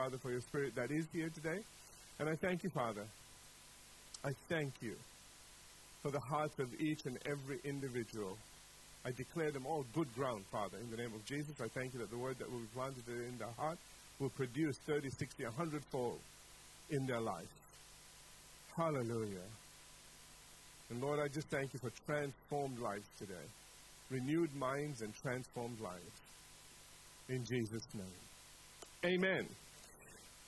Father, 0.00 0.16
for 0.16 0.30
your 0.30 0.40
spirit 0.40 0.74
that 0.76 0.90
is 0.90 1.06
here 1.12 1.28
today. 1.28 1.60
And 2.18 2.26
I 2.26 2.34
thank 2.40 2.64
you, 2.64 2.70
Father. 2.70 3.04
I 4.24 4.30
thank 4.48 4.72
you 4.80 4.94
for 6.00 6.10
the 6.10 6.20
hearts 6.20 6.58
of 6.58 6.72
each 6.80 7.04
and 7.04 7.18
every 7.26 7.60
individual. 7.64 8.38
I 9.04 9.10
declare 9.10 9.50
them 9.50 9.66
all 9.66 9.84
good 9.92 10.08
ground, 10.14 10.44
Father, 10.50 10.78
in 10.78 10.90
the 10.90 10.96
name 10.96 11.12
of 11.12 11.22
Jesus. 11.26 11.60
I 11.60 11.68
thank 11.68 11.92
you 11.92 12.00
that 12.00 12.10
the 12.10 12.16
word 12.16 12.38
that 12.38 12.50
will 12.50 12.60
be 12.60 12.72
planted 12.72 13.06
in 13.08 13.36
their 13.36 13.52
heart 13.58 13.76
will 14.18 14.30
produce 14.30 14.78
30, 14.86 15.10
60, 15.10 15.44
100 15.44 15.84
fold 15.92 16.20
in 16.88 17.04
their 17.04 17.20
life. 17.20 17.52
Hallelujah. 18.74 19.48
And 20.88 21.02
Lord, 21.02 21.20
I 21.20 21.28
just 21.28 21.48
thank 21.48 21.74
you 21.74 21.78
for 21.78 21.90
transformed 22.06 22.78
lives 22.78 23.08
today, 23.18 23.46
renewed 24.08 24.54
minds 24.56 25.02
and 25.02 25.12
transformed 25.14 25.78
lives. 25.78 26.20
In 27.28 27.44
Jesus' 27.44 27.86
name. 27.94 28.24
Amen. 29.04 29.46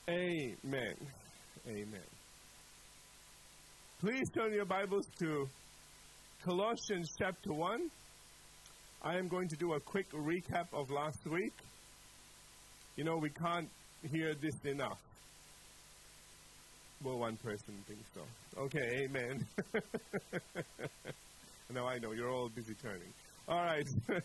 Amen. 0.09 0.97
Amen. 1.69 2.01
Please 4.01 4.28
turn 4.34 4.52
your 4.52 4.65
Bibles 4.65 5.06
to 5.20 5.47
Colossians 6.45 7.09
chapter 7.20 7.52
1. 7.52 7.88
I 9.02 9.16
am 9.16 9.28
going 9.28 9.47
to 9.47 9.55
do 9.55 9.75
a 9.75 9.80
quick 9.80 10.11
recap 10.11 10.66
of 10.73 10.91
last 10.91 11.25
week. 11.25 11.52
You 12.97 13.05
know, 13.05 13.16
we 13.16 13.30
can't 13.30 13.69
hear 14.11 14.34
this 14.34 14.59
enough. 14.64 14.98
Well, 17.05 17.20
one 17.20 17.37
person 17.37 17.75
thinks 17.87 18.09
so. 18.12 18.22
Okay, 18.62 19.05
amen. 19.05 19.47
now 21.72 21.87
I 21.87 21.98
know 21.98 22.11
you're 22.11 22.33
all 22.33 22.48
busy 22.48 22.75
turning. 22.75 23.12
All 23.47 23.62
right. 23.62 23.89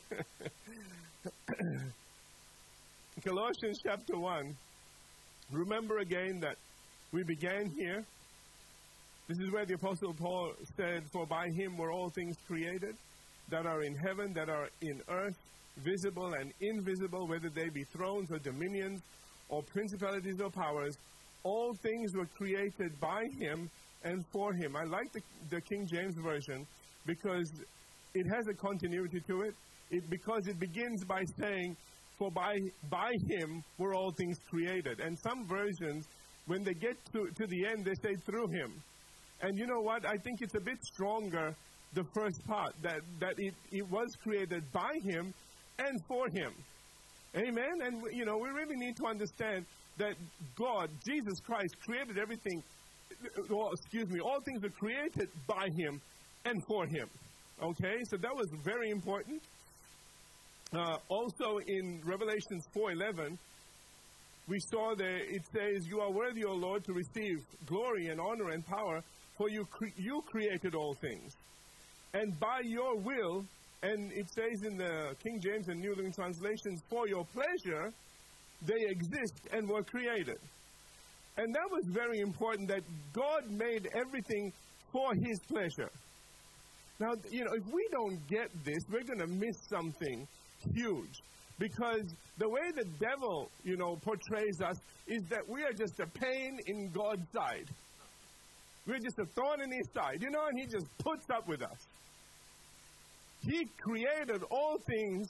Colossians 3.24 3.80
chapter 3.86 4.18
1. 4.18 4.56
Remember 5.52 6.00
again 6.00 6.42
that 6.42 6.58
we 7.14 7.24
began 7.24 7.70
here. 7.70 8.04
This 9.28 9.40
is 9.40 9.52
where 9.52 9.66
the 9.66 9.76
Apostle 9.76 10.14
Paul 10.14 10.52
said, 10.76 11.04
For 11.12 11.26
by 11.26 11.50
him 11.50 11.78
were 11.78 11.92
all 11.92 12.10
things 12.10 12.36
created 12.48 12.96
that 13.50 13.66
are 13.66 13.82
in 13.82 13.96
heaven, 13.96 14.34
that 14.34 14.50
are 14.50 14.68
in 14.82 15.02
earth, 15.10 15.38
visible 15.78 16.34
and 16.34 16.52
invisible, 16.60 17.28
whether 17.28 17.50
they 17.50 17.70
be 17.70 17.84
thrones 17.84 18.30
or 18.32 18.40
dominions 18.40 19.02
or 19.50 19.64
principalities 19.64 20.42
or 20.42 20.50
powers. 20.50 20.98
All 21.44 21.74
things 21.74 22.14
were 22.14 22.26
created 22.38 23.00
by 23.00 23.24
him 23.40 23.70
and 24.04 24.26
for 24.34 24.52
him. 24.52 24.76
I 24.76 24.84
like 24.84 25.12
the, 25.14 25.22
the 25.50 25.62
King 25.62 25.88
James 25.88 26.16
Version 26.16 26.68
because 27.06 27.50
it 28.14 28.26
has 28.28 28.48
a 28.48 28.54
continuity 28.54 29.22
to 29.22 29.44
it. 29.44 29.56
it. 29.92 30.10
Because 30.10 30.48
it 30.48 30.60
begins 30.60 31.06
by 31.06 31.24
saying, 31.40 31.78
For 32.18 32.32
by, 32.32 32.58
by 32.90 33.14
him 33.30 33.64
were 33.78 33.94
all 33.94 34.12
things 34.12 34.38
created. 34.50 35.00
And 35.00 35.18
some 35.20 35.46
versions, 35.48 36.08
when 36.48 36.64
they 36.64 36.74
get 36.74 36.98
to, 37.14 37.28
to 37.36 37.48
the 37.48 37.66
end, 37.66 37.86
they 37.86 37.94
say, 37.96 38.16
Through 38.26 38.48
him. 38.48 38.74
And 39.42 39.58
you 39.58 39.68
know 39.68 39.82
what? 39.82 40.06
I 40.06 40.18
think 40.18 40.42
it's 40.42 40.56
a 40.56 40.60
bit 40.60 40.84
stronger, 40.84 41.56
the 41.94 42.04
first 42.16 42.44
part, 42.48 42.74
that, 42.82 43.02
that 43.20 43.36
it, 43.38 43.54
it 43.72 43.88
was 43.92 44.16
created 44.24 44.64
by 44.72 44.94
him 45.04 45.34
and 45.78 46.04
for 46.08 46.28
him. 46.30 46.52
Amen? 47.36 47.82
And, 47.84 48.02
you 48.12 48.26
know, 48.26 48.38
we 48.38 48.50
really 48.50 48.76
need 48.76 48.96
to 48.98 49.06
understand 49.06 49.66
that 49.98 50.16
God, 50.56 50.90
Jesus 51.06 51.40
Christ, 51.40 51.76
created 51.86 52.18
everything, 52.18 52.64
well, 53.50 53.70
excuse 53.74 54.10
me, 54.10 54.20
all 54.20 54.40
things 54.42 54.64
were 54.64 54.70
created 54.70 55.30
by 55.48 55.68
him 55.76 56.02
and 56.46 56.64
for 56.66 56.88
him. 56.88 57.08
Okay? 57.62 58.04
So 58.10 58.18
that 58.18 58.36
was 58.36 58.48
very 58.64 58.90
important. 58.90 59.42
Uh, 60.74 60.98
also 61.08 61.60
in 61.66 62.02
Revelation 62.04 62.62
4.11, 62.76 63.38
we 64.48 64.60
saw 64.60 64.96
there 64.96 65.18
it 65.18 65.42
says, 65.54 65.88
You 65.88 66.02
are 66.02 66.12
worthy, 66.12 66.44
O 66.44 66.54
Lord, 66.54 66.84
to 66.86 66.94
receive 66.94 67.38
glory 67.66 68.08
and 68.08 68.20
honor 68.20 68.50
and 68.50 68.66
power, 68.66 69.02
for 69.38 69.50
you, 69.50 69.66
cre- 69.66 69.96
you 69.98 70.22
created 70.26 70.76
all 70.76 70.96
things. 70.96 71.34
And 72.14 72.38
by 72.40 72.62
your 72.64 72.98
will, 72.98 73.46
and 73.84 74.12
it 74.12 74.28
says 74.34 74.64
in 74.64 74.78
the 74.78 75.16
King 75.24 75.40
James 75.40 75.68
and 75.70 75.80
New 75.80 75.96
Living 75.96 76.12
Translations, 76.12 76.82
for 76.90 77.08
your 77.08 77.26
pleasure, 77.26 77.94
they 78.66 78.90
exist 78.90 79.48
and 79.54 79.70
were 79.70 79.84
created. 79.84 80.40
And 81.38 81.54
that 81.54 81.70
was 81.70 81.86
very 81.90 82.20
important 82.20 82.68
that 82.70 82.82
God 83.14 83.50
made 83.50 83.88
everything 83.96 84.52
for 84.92 85.14
his 85.14 85.40
pleasure. 85.48 85.92
Now, 87.00 87.12
you 87.30 87.46
know, 87.46 87.52
if 87.54 87.66
we 87.72 87.88
don't 87.92 88.28
get 88.28 88.50
this, 88.66 88.80
we're 88.92 89.04
going 89.04 89.20
to 89.20 89.28
miss 89.28 89.56
something 89.70 90.28
huge. 90.74 91.22
Because 91.60 92.04
the 92.38 92.48
way 92.48 92.72
the 92.76 92.86
devil, 93.00 93.50
you 93.64 93.78
know, 93.78 93.96
portrays 94.04 94.62
us 94.62 94.78
is 95.08 95.24
that 95.30 95.48
we 95.48 95.64
are 95.64 95.74
just 95.74 96.00
a 96.00 96.06
pain 96.06 96.60
in 96.68 96.90
God's 96.92 97.26
side. 97.34 97.68
We're 98.86 99.00
just 99.00 99.20
a 99.20 99.26
thorn 99.26 99.62
in 99.62 99.72
his 99.72 99.88
side, 99.94 100.22
you 100.22 100.30
know, 100.30 100.46
and 100.48 100.60
he 100.60 100.66
just 100.66 100.86
puts 101.00 101.26
up 101.34 101.48
with 101.48 101.62
us. 101.62 101.88
He 103.42 103.66
created 103.82 104.44
all 104.50 104.78
things 104.88 105.28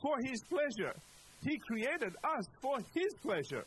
for 0.00 0.16
his 0.24 0.40
pleasure. 0.48 0.94
He 1.42 1.58
created 1.58 2.14
us 2.22 2.44
for 2.60 2.78
his 2.94 3.14
pleasure. 3.22 3.64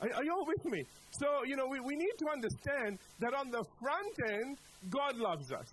Are, 0.00 0.08
are 0.14 0.24
you 0.24 0.32
all 0.32 0.46
with 0.46 0.64
me? 0.72 0.84
So, 1.12 1.44
you 1.46 1.56
know, 1.56 1.66
we, 1.70 1.78
we 1.80 1.94
need 1.94 2.16
to 2.18 2.26
understand 2.32 2.98
that 3.20 3.34
on 3.34 3.50
the 3.50 3.62
front 3.80 4.32
end, 4.32 4.56
God 4.90 5.16
loves 5.16 5.52
us. 5.52 5.66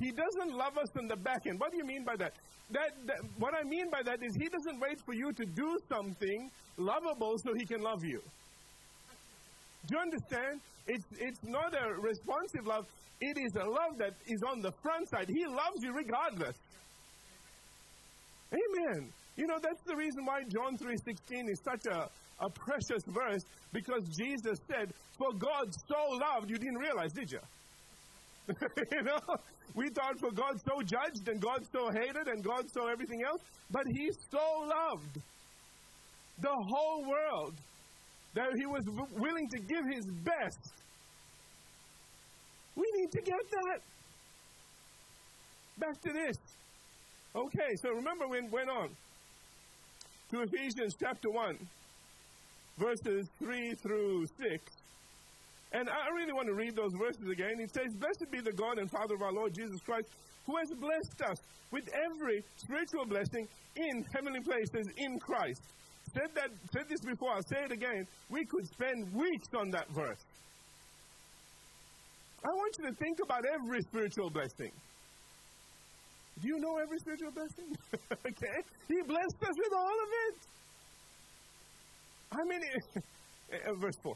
He 0.00 0.10
doesn't 0.10 0.56
love 0.56 0.78
us 0.78 0.88
on 0.98 1.06
the 1.08 1.16
back 1.16 1.46
end. 1.46 1.60
What 1.60 1.72
do 1.72 1.76
you 1.76 1.84
mean 1.84 2.04
by 2.04 2.16
that? 2.16 2.32
That, 2.70 2.90
that? 3.06 3.18
What 3.38 3.54
I 3.54 3.62
mean 3.64 3.90
by 3.90 4.02
that 4.02 4.22
is 4.22 4.34
He 4.34 4.48
doesn't 4.48 4.80
wait 4.80 4.98
for 5.04 5.12
you 5.12 5.32
to 5.32 5.44
do 5.44 5.78
something 5.88 6.50
lovable 6.78 7.36
so 7.38 7.52
He 7.54 7.66
can 7.66 7.82
love 7.82 8.02
you. 8.02 8.20
Do 9.86 9.96
you 9.96 10.00
understand? 10.00 10.60
It's, 10.86 11.04
it's 11.18 11.42
not 11.44 11.74
a 11.74 12.00
responsive 12.00 12.66
love, 12.66 12.86
it 13.20 13.36
is 13.38 13.54
a 13.54 13.64
love 13.64 13.98
that 13.98 14.14
is 14.26 14.42
on 14.42 14.62
the 14.62 14.72
front 14.82 15.08
side. 15.08 15.28
He 15.28 15.44
loves 15.44 15.82
you 15.82 15.92
regardless. 15.92 16.56
Amen. 18.52 19.12
You 19.36 19.46
know, 19.46 19.58
that's 19.62 19.82
the 19.86 19.94
reason 19.94 20.24
why 20.24 20.42
John 20.44 20.76
3.16 20.76 21.50
is 21.50 21.60
such 21.62 21.86
a, 21.86 22.08
a 22.40 22.50
precious 22.50 23.04
verse, 23.06 23.44
because 23.72 24.02
Jesus 24.18 24.58
said, 24.66 24.92
For 25.16 25.32
God 25.32 25.72
so 25.88 26.16
loved, 26.16 26.50
you 26.50 26.56
didn't 26.56 26.78
realize, 26.78 27.12
did 27.12 27.30
you? 27.30 27.38
you 28.92 29.02
know, 29.02 29.20
we 29.74 29.88
thought 29.90 30.18
for 30.18 30.30
God 30.32 30.60
so 30.66 30.82
judged 30.82 31.28
and 31.28 31.40
God 31.40 31.64
so 31.72 31.90
hated 31.90 32.28
and 32.28 32.42
God 32.42 32.70
so 32.72 32.88
everything 32.88 33.22
else, 33.22 33.40
but 33.70 33.86
He 33.86 34.10
so 34.30 34.66
loved 34.66 35.20
the 36.40 36.52
whole 36.52 37.04
world 37.08 37.54
that 38.34 38.54
He 38.56 38.66
was 38.66 38.84
willing 39.16 39.48
to 39.48 39.58
give 39.58 39.84
His 39.86 40.06
best. 40.06 40.72
We 42.76 42.90
need 42.96 43.12
to 43.12 43.20
get 43.20 43.50
that. 43.50 43.80
Back 45.78 46.00
to 46.02 46.12
this. 46.12 46.36
Okay, 47.34 47.76
so 47.76 47.90
remember 47.90 48.26
we 48.28 48.40
went 48.48 48.68
on 48.68 48.88
to 50.30 50.42
Ephesians 50.42 50.94
chapter 50.98 51.30
1, 51.30 51.56
verses 52.78 53.26
3 53.38 53.74
through 53.74 54.26
6. 54.26 54.79
And 55.72 55.88
I 55.88 56.08
really 56.14 56.32
want 56.32 56.48
to 56.48 56.54
read 56.54 56.74
those 56.74 56.92
verses 56.98 57.28
again. 57.30 57.60
It 57.60 57.72
says, 57.72 57.94
Blessed 57.94 58.30
be 58.30 58.40
the 58.40 58.52
God 58.52 58.78
and 58.78 58.90
Father 58.90 59.14
of 59.14 59.22
our 59.22 59.32
Lord 59.32 59.54
Jesus 59.54 59.80
Christ, 59.80 60.08
who 60.46 60.56
has 60.56 60.70
blessed 60.74 61.22
us 61.30 61.38
with 61.70 61.88
every 61.94 62.42
spiritual 62.56 63.06
blessing 63.06 63.46
in 63.76 64.04
heavenly 64.12 64.40
places 64.40 64.88
in 64.96 65.18
Christ. 65.20 65.62
Said 66.12 66.30
that 66.34 66.50
said 66.72 66.88
this 66.88 67.00
before, 67.00 67.30
I'll 67.30 67.42
say 67.42 67.62
it 67.64 67.70
again. 67.70 68.04
We 68.30 68.44
could 68.44 68.66
spend 68.66 69.14
weeks 69.14 69.46
on 69.54 69.70
that 69.70 69.88
verse. 69.90 70.18
I 72.44 72.48
want 72.48 72.74
you 72.78 72.86
to 72.88 72.94
think 72.96 73.18
about 73.22 73.44
every 73.46 73.80
spiritual 73.82 74.30
blessing. 74.30 74.72
Do 76.40 76.48
you 76.48 76.58
know 76.58 76.78
every 76.78 76.98
spiritual 76.98 77.30
blessing? 77.32 77.76
okay? 78.26 78.58
He 78.88 79.02
blessed 79.02 79.42
us 79.42 79.56
with 79.56 79.72
all 79.76 79.86
of 79.86 80.10
it. 80.26 80.36
I 82.32 82.44
mean, 82.44 82.60
uh, 82.96 83.74
verse 83.80 83.96
4. 84.02 84.14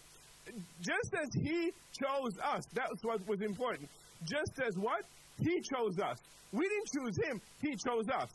Just 0.81 1.15
as 1.15 1.29
He 1.43 1.71
chose 1.99 2.39
us, 2.43 2.65
that's 2.73 3.03
what 3.03 3.27
was 3.27 3.41
important. 3.41 3.89
Just 4.25 4.61
as 4.67 4.77
what? 4.77 5.05
He 5.39 5.61
chose 5.61 5.99
us. 5.99 6.19
We 6.53 6.69
didn't 6.69 6.91
choose 6.95 7.17
Him, 7.27 7.41
He 7.61 7.77
chose 7.77 8.09
us. 8.09 8.31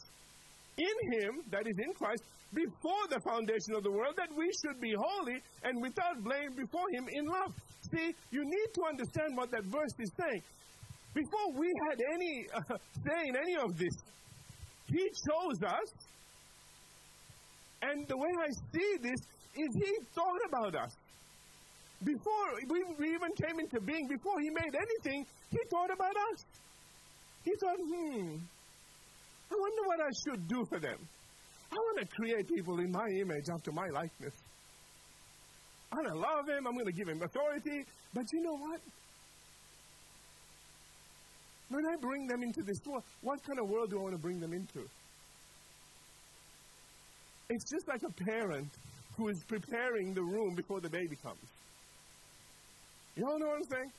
In 0.77 1.11
Him, 1.13 1.41
that 1.51 1.67
is 1.67 1.77
in 1.77 1.93
Christ, 1.93 2.23
before 2.53 3.05
the 3.09 3.19
foundation 3.19 3.75
of 3.75 3.83
the 3.83 3.91
world, 3.91 4.15
that 4.17 4.29
we 4.35 4.49
should 4.61 4.81
be 4.81 4.93
holy 4.97 5.37
and 5.63 5.81
without 5.81 6.23
blame 6.23 6.55
before 6.55 6.89
Him 6.91 7.07
in 7.11 7.25
love. 7.25 7.53
See, 7.91 8.13
you 8.31 8.43
need 8.43 8.69
to 8.73 8.81
understand 8.89 9.37
what 9.37 9.51
that 9.51 9.63
verse 9.65 9.93
is 9.99 10.11
saying. 10.19 10.41
Before 11.13 11.51
we 11.53 11.71
had 11.89 11.99
any 12.13 12.47
uh, 12.53 12.77
say 13.05 13.27
in 13.27 13.35
any 13.35 13.55
of 13.57 13.77
this, 13.77 13.95
He 14.87 15.09
chose 15.09 15.63
us. 15.63 15.89
And 17.81 18.07
the 18.07 18.17
way 18.17 18.29
I 18.39 18.49
see 18.73 18.97
this 19.01 19.19
is 19.55 19.69
He 19.75 19.91
thought 20.13 20.41
about 20.47 20.75
us. 20.75 20.91
Before 22.03 22.49
we, 22.69 23.07
even 23.09 23.31
came 23.35 23.59
into 23.59 23.81
being, 23.81 24.07
before 24.07 24.39
He 24.39 24.49
made 24.49 24.75
anything, 24.75 25.25
He 25.51 25.59
thought 25.69 25.91
about 25.91 26.15
us. 26.31 26.45
He 27.43 27.51
thought, 27.59 27.77
hmm, 27.77 28.37
I 29.51 29.55
wonder 29.57 29.81
what 29.85 29.99
I 30.01 30.11
should 30.23 30.47
do 30.47 30.65
for 30.69 30.79
them. 30.79 30.97
I 31.71 31.75
want 31.75 31.99
to 31.99 32.15
create 32.15 32.47
people 32.47 32.79
in 32.79 32.91
my 32.91 33.07
image 33.21 33.45
after 33.51 33.71
my 33.71 33.87
likeness. 33.93 34.33
I'm 35.91 36.03
going 36.03 36.11
to 36.11 36.19
love 36.19 36.47
him. 36.47 36.67
I'm 36.67 36.73
going 36.73 36.85
to 36.85 36.91
give 36.91 37.07
him 37.07 37.21
authority. 37.21 37.85
But 38.13 38.25
you 38.31 38.41
know 38.41 38.55
what? 38.55 38.79
When 41.69 41.85
I 41.85 41.95
bring 42.01 42.27
them 42.27 42.43
into 42.43 42.63
this 42.63 42.77
world, 42.85 43.03
what 43.21 43.43
kind 43.43 43.59
of 43.59 43.69
world 43.69 43.91
do 43.91 43.99
I 43.99 44.01
want 44.03 44.15
to 44.15 44.21
bring 44.21 44.39
them 44.39 44.53
into? 44.53 44.87
It's 47.49 47.69
just 47.71 47.87
like 47.87 48.01
a 48.03 48.23
parent 48.23 48.69
who 49.17 49.29
is 49.29 49.43
preparing 49.47 50.13
the 50.13 50.21
room 50.21 50.55
before 50.55 50.79
the 50.81 50.89
baby 50.89 51.15
comes. 51.21 51.39
You 53.19 53.27
all 53.27 53.37
know 53.37 53.47
what 53.47 53.57
I'm 53.57 53.63
saying? 53.69 53.91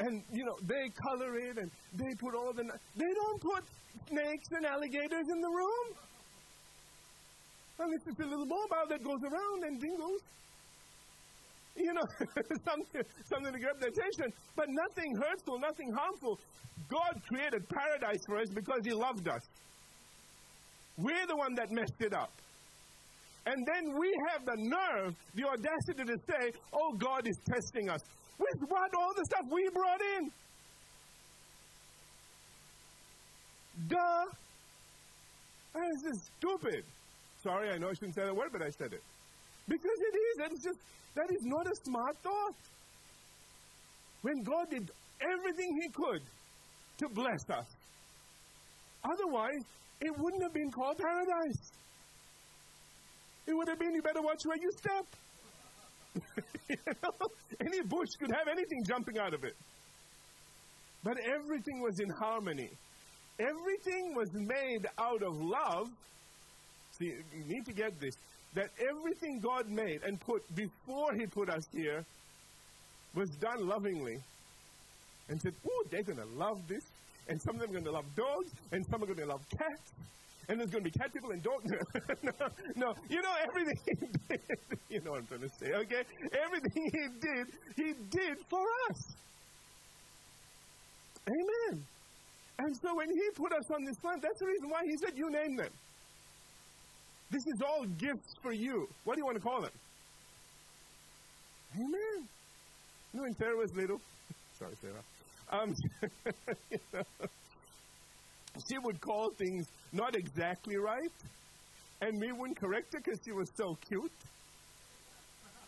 And, 0.00 0.22
you 0.30 0.44
know, 0.44 0.56
they 0.66 0.90
color 0.90 1.38
it 1.38 1.56
and 1.56 1.70
they 1.94 2.14
put 2.20 2.34
all 2.34 2.52
the. 2.52 2.62
They 2.94 3.12
don't 3.14 3.40
put 3.40 3.64
snakes 4.06 4.48
and 4.52 4.66
alligators 4.66 5.26
in 5.32 5.40
the 5.40 5.48
room. 5.48 5.86
Unless 7.78 8.00
it's 8.06 8.20
a 8.20 8.26
little 8.26 8.44
mobile 8.44 8.86
that 8.90 9.02
goes 9.02 9.22
around 9.22 9.64
and 9.64 9.80
dingles. 9.80 10.20
You 11.74 11.94
know, 11.94 12.02
something, 12.66 13.02
something 13.24 13.52
to 13.54 13.58
grab 13.58 13.80
their 13.80 13.88
attention. 13.88 14.30
But 14.54 14.66
nothing 14.68 15.16
hurtful, 15.16 15.58
nothing 15.58 15.90
harmful. 15.90 16.38
God 16.90 17.22
created 17.28 17.66
paradise 17.70 18.20
for 18.26 18.36
us 18.36 18.50
because 18.50 18.80
He 18.84 18.92
loved 18.92 19.26
us. 19.26 19.42
We're 20.98 21.26
the 21.26 21.36
one 21.36 21.54
that 21.54 21.70
messed 21.70 22.00
it 22.00 22.12
up. 22.12 22.30
And 23.46 23.66
then 23.66 23.98
we 23.98 24.12
have 24.30 24.44
the 24.44 24.56
nerve, 24.56 25.14
the 25.34 25.44
audacity 25.44 26.04
to 26.04 26.18
say, 26.28 26.52
oh, 26.72 26.92
God 26.98 27.26
is 27.26 27.36
testing 27.48 27.88
us. 27.88 28.00
With 28.38 28.68
what? 28.68 28.90
All 28.94 29.14
the 29.14 29.24
stuff 29.24 29.46
we 29.50 29.68
brought 29.70 30.00
in. 30.18 30.30
Duh. 33.88 34.24
This 35.74 36.12
is 36.12 36.30
stupid. 36.36 36.84
Sorry, 37.42 37.70
I 37.70 37.78
know 37.78 37.88
I 37.88 37.94
shouldn't 37.94 38.14
say 38.14 38.24
that 38.24 38.34
word, 38.34 38.50
but 38.52 38.62
I 38.62 38.70
said 38.70 38.92
it. 38.92 39.02
Because 39.68 39.98
it 39.98 40.16
is. 40.16 40.36
That 40.38 40.52
is 40.52 40.62
just 40.62 40.78
that 41.14 41.30
is 41.30 41.44
not 41.44 41.66
a 41.66 41.74
smart 41.84 42.16
thought. 42.22 42.54
When 44.22 44.42
God 44.42 44.70
did 44.70 44.90
everything 45.20 45.80
He 45.82 45.88
could 45.90 46.22
to 46.98 47.08
bless 47.08 47.48
us. 47.50 47.66
Otherwise, 49.04 49.62
it 50.00 50.16
wouldn't 50.18 50.42
have 50.42 50.54
been 50.54 50.70
called 50.70 50.98
paradise. 50.98 51.72
It 53.48 53.56
would 53.56 53.68
have 53.68 53.78
been 53.78 53.94
you 53.94 54.02
better 54.02 54.20
watch 54.20 54.42
where 54.44 54.58
you 54.58 54.70
step. 54.72 55.06
you 56.68 56.76
know? 57.02 57.28
Any 57.60 57.80
bush 57.80 58.08
could 58.20 58.30
have 58.30 58.46
anything 58.46 58.84
jumping 58.86 59.18
out 59.18 59.32
of 59.32 59.42
it. 59.42 59.56
But 61.02 61.16
everything 61.24 61.80
was 61.80 61.98
in 61.98 62.10
harmony. 62.10 62.68
Everything 63.40 64.14
was 64.14 64.28
made 64.34 64.86
out 64.98 65.22
of 65.22 65.40
love. 65.40 65.88
See, 66.98 67.06
you 67.06 67.44
need 67.46 67.64
to 67.64 67.72
get 67.72 67.98
this. 67.98 68.14
That 68.52 68.68
everything 68.78 69.40
God 69.40 69.70
made 69.70 70.02
and 70.02 70.20
put 70.20 70.42
before 70.54 71.14
He 71.14 71.24
put 71.26 71.48
us 71.48 71.64
here 71.72 72.04
was 73.14 73.30
done 73.36 73.66
lovingly. 73.66 74.18
And 75.30 75.40
said, 75.40 75.54
oh, 75.66 75.84
they're 75.90 76.02
going 76.02 76.18
to 76.18 76.36
love 76.36 76.58
this. 76.68 76.84
And 77.28 77.40
some 77.40 77.54
of 77.54 77.60
them 77.62 77.70
are 77.70 77.72
going 77.74 77.84
to 77.84 77.92
love 77.92 78.14
dogs. 78.14 78.50
And 78.72 78.84
some 78.90 79.02
are 79.02 79.06
going 79.06 79.18
to 79.18 79.26
love 79.26 79.42
cats 79.48 79.92
and 80.48 80.58
there's 80.58 80.70
going 80.70 80.82
to 80.82 80.90
be 80.90 80.98
cat 80.98 81.12
people 81.12 81.30
and 81.30 81.42
dog. 81.42 81.62
no, 82.22 82.32
no, 82.74 82.94
you 83.08 83.20
know 83.20 83.34
everything 83.46 83.78
he 83.84 83.94
did. 84.28 84.40
you 84.88 85.00
know 85.00 85.12
what 85.12 85.20
I'm 85.20 85.26
trying 85.26 85.40
to 85.42 85.50
say, 85.50 85.72
okay? 85.74 86.02
Everything 86.44 86.90
he 86.90 87.08
did, 87.20 87.46
he 87.76 87.94
did 88.10 88.38
for 88.48 88.64
us. 88.88 89.14
Amen. 91.28 91.84
And 92.58 92.76
so 92.82 92.94
when 92.96 93.10
he 93.10 93.30
put 93.36 93.52
us 93.52 93.70
on 93.70 93.84
this 93.84 93.96
planet, 93.98 94.22
that's 94.22 94.38
the 94.40 94.46
reason 94.46 94.68
why 94.68 94.84
he 94.84 94.96
said, 94.96 95.12
"You 95.16 95.30
name 95.30 95.56
them." 95.56 95.70
This 97.30 97.46
is 97.46 97.60
all 97.62 97.84
gifts 97.98 98.34
for 98.42 98.52
you. 98.52 98.88
What 99.04 99.14
do 99.14 99.20
you 99.20 99.26
want 99.26 99.36
to 99.36 99.42
call 99.42 99.60
them? 99.60 99.70
Amen. 101.76 102.28
You 103.12 103.14
know, 103.14 103.22
when 103.22 103.36
Sarah 103.36 103.56
was 103.56 103.74
little, 103.76 104.00
sorry, 104.58 104.72
Sarah. 104.80 105.04
Um, 105.50 105.74
you 106.70 106.78
know, 106.92 107.02
she 108.68 108.78
would 108.78 109.00
call 109.00 109.30
things 109.38 109.66
not 109.92 110.16
exactly 110.16 110.76
right, 110.76 111.12
and 112.00 112.20
we 112.20 112.32
wouldn't 112.32 112.58
correct 112.58 112.92
her 112.92 113.00
because 113.00 113.20
she 113.24 113.32
was 113.32 113.50
so 113.56 113.76
cute. 113.88 114.12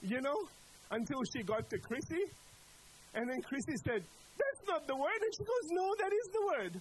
You 0.03 0.21
know, 0.21 0.37
until 0.91 1.23
she 1.33 1.43
got 1.43 1.69
to 1.71 1.79
Chrissy, 1.79 2.25
and 3.15 3.29
then 3.29 3.43
Chrissy 3.43 3.77
said, 3.85 4.03
"That's 4.39 4.63
not 4.67 4.87
the 4.87 4.97
word," 4.97 5.21
and 5.21 5.33
she 5.37 5.45
goes, 5.45 5.67
"No, 5.71 5.95
that 5.99 6.13
is 6.13 6.27
the 6.33 6.43
word. 6.47 6.81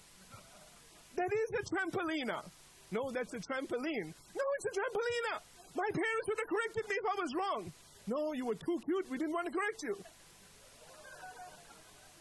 That 1.16 1.32
is 1.32 1.48
a 1.60 1.62
trampolina. 1.70 2.40
No, 2.90 3.10
that's 3.10 3.34
a 3.34 3.38
trampoline. 3.38 4.08
No, 4.40 4.44
it's 4.56 4.66
a 4.66 4.74
trampolina. 4.78 5.40
My 5.74 5.88
parents 5.92 6.26
would 6.28 6.38
have 6.38 6.48
corrected 6.48 6.88
me 6.88 6.96
if 6.96 7.06
I 7.06 7.14
was 7.22 7.34
wrong. 7.34 7.72
No, 8.06 8.32
you 8.32 8.46
were 8.46 8.54
too 8.54 8.78
cute. 8.84 9.08
We 9.10 9.18
didn't 9.18 9.32
want 9.32 9.46
to 9.46 9.52
correct 9.52 9.82
you." 9.82 9.96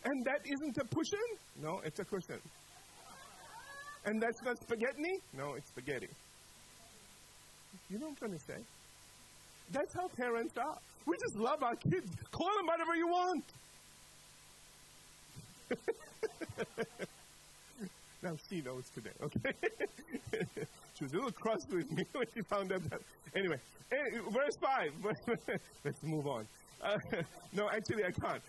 And 0.03 0.25
that 0.25 0.41
isn't 0.45 0.77
a 0.77 0.85
cushion? 0.95 1.27
No, 1.61 1.79
it's 1.83 1.99
a 1.99 2.05
cushion. 2.05 2.41
And 4.05 4.21
that's 4.21 4.41
not 4.43 4.59
spaghetti? 4.59 5.19
No, 5.37 5.53
it's 5.55 5.67
spaghetti. 5.67 6.07
You 7.89 7.99
know 7.99 8.05
what 8.05 8.11
I'm 8.11 8.15
trying 8.15 8.33
to 8.33 8.39
say? 8.39 8.57
That's 9.71 9.93
how 9.93 10.07
parents 10.09 10.57
are. 10.57 10.77
We 11.05 11.17
just 11.17 11.35
love 11.35 11.63
our 11.63 11.75
kids. 11.75 12.09
Call 12.31 12.49
them 12.57 12.67
whatever 12.67 12.95
you 12.95 13.07
want. 13.07 13.43
now 18.21 18.35
she 18.49 18.61
knows 18.61 18.89
today, 18.89 19.11
okay? 19.21 19.51
she 20.93 21.03
was 21.03 21.13
a 21.13 21.15
little 21.15 21.31
cross 21.31 21.61
with 21.69 21.89
me 21.91 22.03
when 22.13 22.25
she 22.33 22.41
found 22.41 22.71
out 22.71 22.83
that. 22.89 23.01
Anyway, 23.35 23.57
verse 24.31 24.57
5. 24.61 25.15
Let's 25.85 26.03
move 26.03 26.27
on. 26.27 26.47
Uh, 26.81 26.95
no, 27.53 27.69
actually, 27.69 28.05
I 28.05 28.11
can't. 28.11 28.41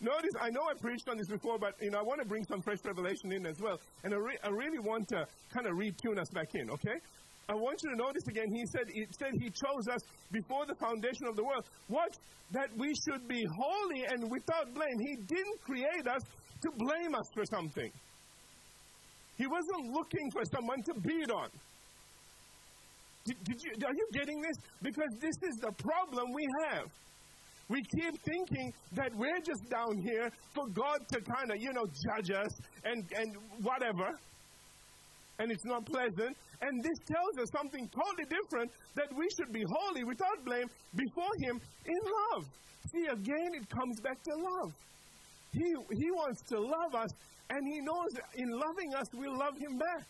Notice, 0.00 0.34
I 0.40 0.50
know 0.50 0.62
I 0.68 0.74
preached 0.80 1.08
on 1.08 1.16
this 1.16 1.28
before, 1.28 1.58
but 1.58 1.74
you 1.80 1.90
know, 1.90 1.98
I 1.98 2.02
want 2.02 2.20
to 2.20 2.26
bring 2.26 2.44
some 2.44 2.60
fresh 2.60 2.78
revelation 2.84 3.32
in 3.32 3.46
as 3.46 3.60
well, 3.60 3.78
and 4.02 4.12
I, 4.12 4.16
re- 4.16 4.38
I 4.42 4.48
really 4.48 4.80
want 4.80 5.08
to 5.08 5.24
kind 5.52 5.66
of 5.66 5.74
retune 5.74 6.18
us 6.18 6.28
back 6.30 6.48
in. 6.54 6.70
Okay, 6.70 6.98
I 7.48 7.54
want 7.54 7.80
you 7.84 7.90
to 7.90 7.96
notice 7.96 8.26
again. 8.28 8.46
He 8.52 8.64
said, 8.66 8.90
he 8.92 9.06
said 9.18 9.30
he 9.40 9.48
chose 9.50 9.86
us 9.92 10.00
before 10.32 10.66
the 10.66 10.74
foundation 10.74 11.26
of 11.28 11.36
the 11.36 11.44
world. 11.44 11.68
What? 11.86 12.16
That 12.50 12.68
we 12.76 12.94
should 12.94 13.28
be 13.28 13.44
holy 13.46 14.06
and 14.06 14.28
without 14.28 14.74
blame. 14.74 14.98
He 14.98 15.14
didn't 15.14 15.60
create 15.62 16.06
us 16.08 16.22
to 16.62 16.70
blame 16.78 17.14
us 17.14 17.26
for 17.32 17.44
something. 17.44 17.90
He 19.40 19.46
wasn't 19.46 19.94
looking 19.94 20.30
for 20.32 20.42
someone 20.44 20.82
to 20.82 20.92
beat 21.00 21.30
on. 21.30 21.48
Did, 23.24 23.36
did 23.44 23.56
you, 23.64 23.72
are 23.86 23.94
you 23.94 24.06
getting 24.12 24.38
this? 24.42 24.56
Because 24.82 25.08
this 25.18 25.36
is 25.48 25.56
the 25.62 25.72
problem 25.72 26.26
we 26.34 26.46
have. 26.68 26.84
We 27.70 27.80
keep 27.84 28.20
thinking 28.20 28.70
that 28.92 29.14
we're 29.16 29.40
just 29.40 29.64
down 29.70 29.96
here 29.96 30.30
for 30.54 30.66
God 30.68 30.98
to 31.12 31.20
kind 31.22 31.52
of, 31.52 31.56
you 31.56 31.72
know, 31.72 31.86
judge 31.86 32.30
us 32.36 32.52
and, 32.84 33.02
and 33.16 33.34
whatever. 33.62 34.10
And 35.38 35.50
it's 35.50 35.64
not 35.64 35.86
pleasant. 35.86 36.36
And 36.60 36.84
this 36.84 36.98
tells 37.08 37.38
us 37.38 37.48
something 37.50 37.88
totally 37.88 38.28
different 38.28 38.70
that 38.96 39.08
we 39.16 39.26
should 39.38 39.54
be 39.54 39.64
holy 39.66 40.04
without 40.04 40.44
blame 40.44 40.68
before 40.94 41.32
Him 41.40 41.58
in 41.86 42.00
love. 42.34 42.44
See, 42.92 43.06
again, 43.06 43.54
it 43.54 43.70
comes 43.70 44.00
back 44.02 44.22
to 44.22 44.34
love. 44.36 44.72
He, 45.52 45.74
he 45.96 46.10
wants 46.10 46.42
to 46.50 46.60
love 46.60 46.94
us, 46.94 47.10
and 47.50 47.66
He 47.66 47.80
knows 47.80 48.10
in 48.34 48.48
loving 48.50 48.94
us, 48.94 49.06
we'll 49.14 49.38
love 49.38 49.58
Him 49.58 49.78
back. 49.78 50.06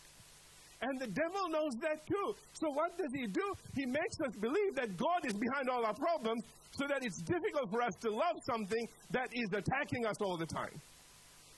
And 0.81 0.99
the 0.99 1.07
devil 1.07 1.49
knows 1.49 1.73
that 1.81 2.05
too. 2.07 2.35
So 2.53 2.71
what 2.71 2.97
does 2.97 3.11
he 3.13 3.27
do? 3.27 3.53
He 3.75 3.85
makes 3.85 4.15
us 4.25 4.35
believe 4.39 4.75
that 4.75 4.97
God 4.97 5.25
is 5.25 5.33
behind 5.33 5.69
all 5.69 5.85
our 5.85 5.93
problems 5.93 6.43
so 6.71 6.87
that 6.87 7.03
it's 7.03 7.21
difficult 7.21 7.69
for 7.69 7.81
us 7.83 7.93
to 8.01 8.09
love 8.09 8.37
something 8.49 8.87
that 9.11 9.29
is 9.31 9.47
attacking 9.53 10.07
us 10.07 10.15
all 10.21 10.37
the 10.37 10.45
time, 10.45 10.81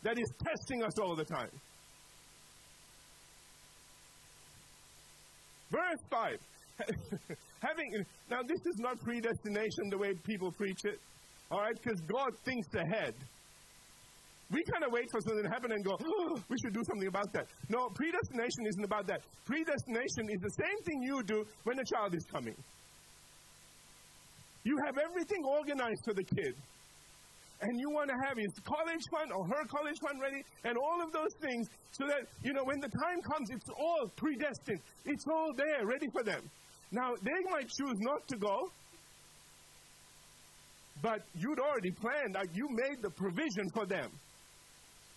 that 0.04 0.20
is 0.20 0.30
testing 0.44 0.84
us 0.84 1.00
all 1.00 1.16
the 1.16 1.24
time. 1.24 1.50
Verse 5.72 6.00
5. 6.10 6.38
Having, 7.62 8.06
now, 8.30 8.42
this 8.46 8.60
is 8.66 8.80
not 8.80 9.00
predestination 9.00 9.90
the 9.90 9.98
way 9.98 10.14
people 10.26 10.52
preach 10.52 10.84
it, 10.84 11.00
all 11.50 11.62
right, 11.62 11.76
because 11.82 12.02
God 12.02 12.32
thinks 12.44 12.68
ahead. 12.76 13.14
We 14.52 14.64
kind 14.72 14.84
of 14.84 14.92
wait 14.92 15.10
for 15.10 15.20
something 15.22 15.44
to 15.44 15.50
happen 15.50 15.72
and 15.72 15.84
go, 15.84 15.98
oh, 16.00 16.42
we 16.50 16.58
should 16.62 16.74
do 16.74 16.84
something 16.86 17.08
about 17.08 17.32
that. 17.34 17.48
No, 17.70 17.90
predestination 17.90 18.68
isn't 18.68 18.84
about 18.84 19.08
that. 19.08 19.22
Predestination 19.46 20.30
is 20.30 20.42
the 20.42 20.54
same 20.62 20.78
thing 20.86 21.02
you 21.02 21.24
do 21.24 21.46
when 21.64 21.80
a 21.80 21.86
child 21.86 22.14
is 22.14 22.26
coming. 22.32 22.56
You 24.64 24.78
have 24.86 24.98
everything 24.98 25.44
organized 25.44 26.02
for 26.06 26.14
the 26.14 26.24
kid. 26.24 26.56
And 27.62 27.80
you 27.80 27.90
want 27.92 28.10
to 28.10 28.16
have 28.28 28.38
his 28.38 28.52
college 28.66 29.02
fund 29.10 29.32
or 29.32 29.46
her 29.48 29.66
college 29.72 29.96
fund 30.06 30.20
ready 30.22 30.44
and 30.66 30.78
all 30.78 31.02
of 31.02 31.12
those 31.14 31.34
things 31.42 31.68
so 31.92 32.06
that, 32.08 32.28
you 32.44 32.52
know, 32.52 32.64
when 32.64 32.80
the 32.80 32.90
time 32.90 33.22
comes, 33.22 33.50
it's 33.52 33.70
all 33.70 34.12
predestined. 34.18 34.80
It's 35.06 35.26
all 35.28 35.54
there, 35.56 35.86
ready 35.86 36.08
for 36.12 36.24
them. 36.24 36.42
Now, 36.92 37.16
they 37.24 37.40
might 37.50 37.70
choose 37.70 37.98
not 38.00 38.28
to 38.28 38.38
go, 38.38 38.70
but 41.02 41.22
you'd 41.36 41.60
already 41.60 41.92
planned, 41.92 42.36
like 42.36 42.50
you 42.54 42.68
made 42.70 43.02
the 43.02 43.10
provision 43.10 43.70
for 43.74 43.86
them. 43.86 44.12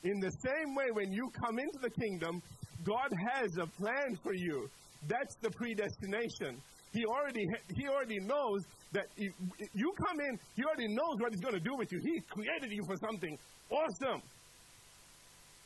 In 0.06 0.20
the 0.20 0.30
same 0.30 0.74
way, 0.76 0.86
when 0.92 1.12
you 1.12 1.28
come 1.34 1.58
into 1.58 1.78
the 1.82 1.90
kingdom, 1.90 2.40
God 2.84 3.10
has 3.34 3.50
a 3.58 3.66
plan 3.66 4.16
for 4.22 4.34
you. 4.34 4.68
That's 5.08 5.34
the 5.42 5.50
predestination. 5.50 6.62
He 6.92 7.04
already, 7.04 7.44
he 7.74 7.88
already 7.88 8.20
knows 8.20 8.62
that 8.92 9.06
if 9.16 9.32
you 9.74 9.92
come 10.06 10.20
in, 10.20 10.38
He 10.54 10.62
already 10.62 10.88
knows 10.88 11.18
what 11.18 11.32
He's 11.32 11.42
going 11.42 11.58
to 11.58 11.60
do 11.60 11.74
with 11.76 11.90
you. 11.90 11.98
He 11.98 12.20
created 12.30 12.70
you 12.70 12.84
for 12.86 12.96
something 12.96 13.36
awesome. 13.70 14.22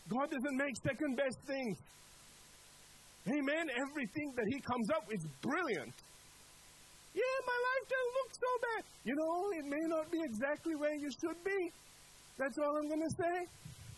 God 0.09 0.31
doesn't 0.31 0.57
make 0.57 0.75
second 0.83 1.17
best 1.17 1.39
things. 1.47 1.77
Amen. 3.29 3.69
Everything 3.77 4.33
that 4.37 4.47
He 4.49 4.59
comes 4.61 4.89
up 4.91 5.05
with 5.07 5.21
is 5.21 5.27
brilliant. 5.43 5.93
Yeah, 7.13 7.37
my 7.45 7.59
life 7.69 7.85
doesn't 7.93 8.15
look 8.19 8.33
so 8.33 8.51
bad. 8.65 8.83
You 9.05 9.15
know, 9.15 9.51
it 9.59 9.67
may 9.69 9.85
not 9.87 10.11
be 10.11 10.19
exactly 10.25 10.75
where 10.77 10.95
you 10.95 11.11
should 11.21 11.45
be. 11.45 11.71
That's 12.39 12.57
all 12.59 12.79
I'm 12.79 12.89
going 12.89 13.03
to 13.03 13.15
say. 13.21 13.37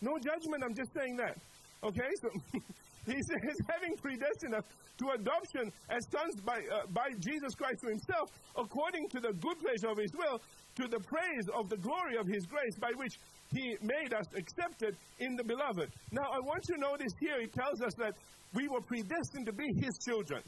No 0.03 0.19
judgment, 0.19 0.63
I'm 0.65 0.75
just 0.75 0.93
saying 0.93 1.15
that. 1.15 1.37
Okay, 1.81 2.11
so 2.21 2.29
he 3.07 3.15
says, 3.23 3.55
having 3.71 3.95
predestined 3.95 4.53
us 4.53 4.63
to 4.99 5.09
adoption 5.15 5.71
as 5.89 6.03
sons 6.11 6.41
by, 6.41 6.59
uh, 6.59 6.85
by 6.91 7.07
Jesus 7.19 7.55
Christ 7.55 7.79
to 7.81 7.87
himself, 7.87 8.29
according 8.57 9.07
to 9.09 9.21
the 9.21 9.31
good 9.39 9.57
pleasure 9.63 9.87
of 9.87 9.97
his 9.97 10.11
will, 10.11 10.41
to 10.75 10.87
the 10.89 10.99
praise 10.99 11.47
of 11.55 11.69
the 11.69 11.77
glory 11.77 12.17
of 12.17 12.27
his 12.27 12.45
grace, 12.45 12.75
by 12.79 12.91
which 12.97 13.15
he 13.53 13.77
made 13.81 14.13
us 14.13 14.25
accepted 14.35 14.97
in 15.19 15.37
the 15.37 15.43
beloved. 15.43 15.89
Now, 16.11 16.27
I 16.33 16.39
want 16.39 16.67
you 16.67 16.75
to 16.75 16.81
notice 16.81 17.13
here, 17.19 17.39
he 17.39 17.47
tells 17.47 17.81
us 17.81 17.93
that 17.95 18.13
we 18.53 18.67
were 18.67 18.81
predestined 18.81 19.45
to 19.45 19.53
be 19.53 19.71
his 19.79 19.97
children. 20.03 20.43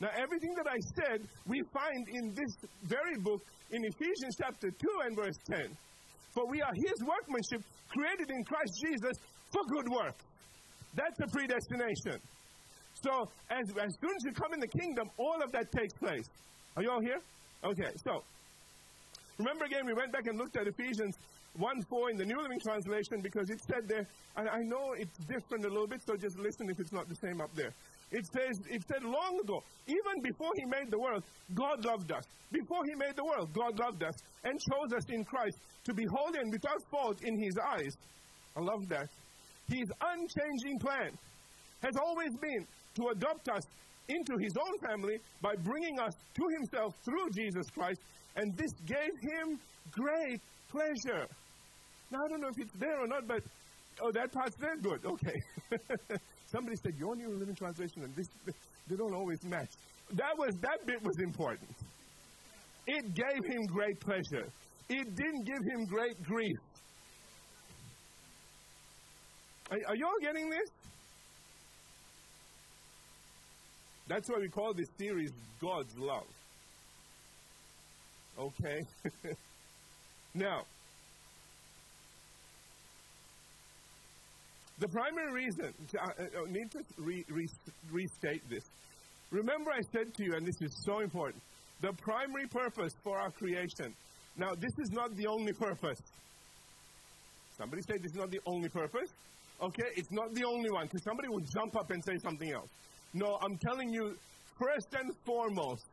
Now, 0.00 0.10
everything 0.14 0.54
that 0.56 0.66
I 0.68 0.76
said, 0.94 1.26
we 1.46 1.62
find 1.72 2.08
in 2.08 2.34
this 2.34 2.52
very 2.82 3.16
book 3.16 3.40
in 3.70 3.82
Ephesians 3.84 4.36
chapter 4.36 4.70
2 4.70 4.88
and 5.06 5.16
verse 5.16 5.38
10. 5.50 5.76
For 6.34 6.46
we 6.48 6.60
are 6.60 6.74
his 6.74 6.98
workmanship, 7.06 7.62
created 7.88 8.30
in 8.30 8.44
Christ 8.44 8.72
Jesus 8.84 9.16
for 9.52 9.62
good 9.70 9.88
work. 9.88 10.16
That's 10.94 11.18
a 11.20 11.26
predestination. 11.28 12.20
So, 13.02 13.28
as, 13.50 13.68
as 13.70 13.92
soon 14.00 14.10
as 14.10 14.24
you 14.24 14.32
come 14.32 14.52
in 14.54 14.60
the 14.60 14.68
kingdom, 14.68 15.10
all 15.18 15.42
of 15.42 15.52
that 15.52 15.70
takes 15.72 15.92
place. 15.94 16.26
Are 16.76 16.82
you 16.82 16.90
all 16.90 17.00
here? 17.00 17.20
Okay, 17.64 17.90
so, 18.04 18.22
remember 19.38 19.64
again, 19.64 19.86
we 19.86 19.92
went 19.92 20.12
back 20.12 20.26
and 20.26 20.38
looked 20.38 20.56
at 20.56 20.66
Ephesians 20.66 21.14
1 21.56 21.82
4 21.82 22.10
in 22.10 22.16
the 22.16 22.24
New 22.24 22.40
Living 22.40 22.58
Translation 22.60 23.20
because 23.22 23.50
it 23.50 23.60
said 23.62 23.86
there, 23.86 24.06
and 24.36 24.48
I 24.48 24.62
know 24.62 24.94
it's 24.98 25.16
different 25.26 25.64
a 25.64 25.68
little 25.68 25.86
bit, 25.86 26.00
so 26.04 26.16
just 26.16 26.38
listen 26.38 26.68
if 26.68 26.80
it's 26.80 26.92
not 26.92 27.08
the 27.08 27.14
same 27.16 27.40
up 27.40 27.54
there. 27.54 27.72
It 28.10 28.26
says, 28.32 28.60
it 28.70 28.82
said 28.86 29.02
long 29.02 29.40
ago, 29.42 29.62
even 29.86 30.22
before 30.22 30.50
he 30.56 30.64
made 30.64 30.90
the 30.90 30.98
world, 30.98 31.24
God 31.54 31.84
loved 31.84 32.12
us. 32.12 32.24
Before 32.52 32.84
he 32.84 32.94
made 32.94 33.16
the 33.16 33.24
world, 33.24 33.52
God 33.52 33.78
loved 33.78 34.02
us 34.04 34.14
and 34.44 34.60
chose 34.60 34.92
us 34.96 35.04
in 35.08 35.24
Christ 35.24 35.58
to 35.84 35.94
be 35.94 36.04
holy 36.04 36.38
and 36.38 36.52
without 36.52 36.82
fault 36.90 37.22
in 37.22 37.42
his 37.42 37.58
eyes. 37.58 37.96
I 38.56 38.60
love 38.60 38.88
that. 38.88 39.08
His 39.68 39.90
unchanging 40.00 40.78
plan 40.78 41.10
has 41.82 41.96
always 41.96 42.30
been 42.40 42.66
to 42.96 43.08
adopt 43.08 43.48
us 43.48 43.64
into 44.08 44.36
his 44.38 44.52
own 44.56 44.78
family 44.78 45.18
by 45.40 45.54
bringing 45.56 45.98
us 45.98 46.14
to 46.34 46.44
himself 46.58 46.94
through 47.04 47.30
Jesus 47.30 47.66
Christ, 47.70 48.00
and 48.36 48.56
this 48.56 48.72
gave 48.86 49.12
him 49.20 49.58
great 49.90 50.40
pleasure. 50.68 51.26
Now, 52.10 52.18
I 52.24 52.28
don't 52.28 52.40
know 52.42 52.48
if 52.48 52.58
it's 52.58 52.78
there 52.78 53.00
or 53.00 53.06
not, 53.06 53.26
but 53.26 53.42
oh, 54.02 54.12
that 54.12 54.32
part's 54.32 54.56
there? 54.56 54.76
Good, 54.76 55.04
okay. 55.04 55.40
Somebody 56.46 56.76
said, 56.76 56.94
Your 56.98 57.16
New 57.16 57.30
Living 57.30 57.54
Translation 57.54 58.02
and 58.02 58.14
this, 58.14 58.28
they 58.88 58.96
don't 58.96 59.14
always 59.14 59.42
match. 59.44 59.70
That, 60.12 60.36
was, 60.38 60.54
that 60.60 60.86
bit 60.86 61.02
was 61.02 61.18
important. 61.20 61.70
It 62.86 63.14
gave 63.14 63.44
him 63.44 63.66
great 63.66 63.98
pleasure, 64.00 64.48
it 64.88 65.16
didn't 65.16 65.44
give 65.44 65.62
him 65.72 65.86
great 65.86 66.22
grief. 66.22 66.58
Are, 69.70 69.78
are 69.88 69.96
you 69.96 70.06
all 70.06 70.20
getting 70.20 70.50
this? 70.50 70.68
That's 74.06 74.28
why 74.28 74.36
we 74.38 74.48
call 74.48 74.74
this 74.74 74.88
series 74.98 75.30
God's 75.60 75.96
Love. 75.96 76.26
Okay? 78.38 78.80
now, 80.34 80.62
The 84.84 84.88
primary 84.88 85.32
reason, 85.32 85.72
I, 85.98 86.04
I 86.04 86.04
uh, 86.04 86.08
uh, 86.08 86.40
oh, 86.40 86.44
need 86.44 86.70
to 86.72 86.84
re, 86.98 87.24
re, 87.30 87.48
restate 87.90 88.46
this. 88.50 88.64
Remember, 89.30 89.70
I 89.70 89.80
said 89.80 90.12
to 90.12 90.22
you, 90.22 90.34
and 90.34 90.46
this 90.46 90.60
is 90.60 90.76
so 90.84 90.98
important, 90.98 91.42
the 91.80 91.94
primary 91.94 92.46
purpose 92.48 92.92
for 93.02 93.18
our 93.18 93.30
creation. 93.30 93.94
Now, 94.36 94.54
this 94.54 94.72
is 94.78 94.90
not 94.92 95.16
the 95.16 95.26
only 95.26 95.54
purpose. 95.54 95.96
Somebody 97.56 97.80
say 97.80 97.96
this 97.96 98.12
is 98.12 98.18
not 98.18 98.30
the 98.30 98.40
only 98.44 98.68
purpose. 98.68 99.08
Okay, 99.62 99.88
it's 99.96 100.12
not 100.12 100.34
the 100.34 100.44
only 100.44 100.70
one, 100.70 100.84
because 100.84 101.02
somebody 101.02 101.28
will 101.28 101.46
jump 101.56 101.76
up 101.76 101.90
and 101.90 102.04
say 102.04 102.18
something 102.22 102.52
else. 102.52 102.68
No, 103.14 103.38
I'm 103.40 103.56
telling 103.56 103.88
you, 103.88 104.14
first 104.58 104.88
and 105.00 105.10
foremost, 105.24 105.86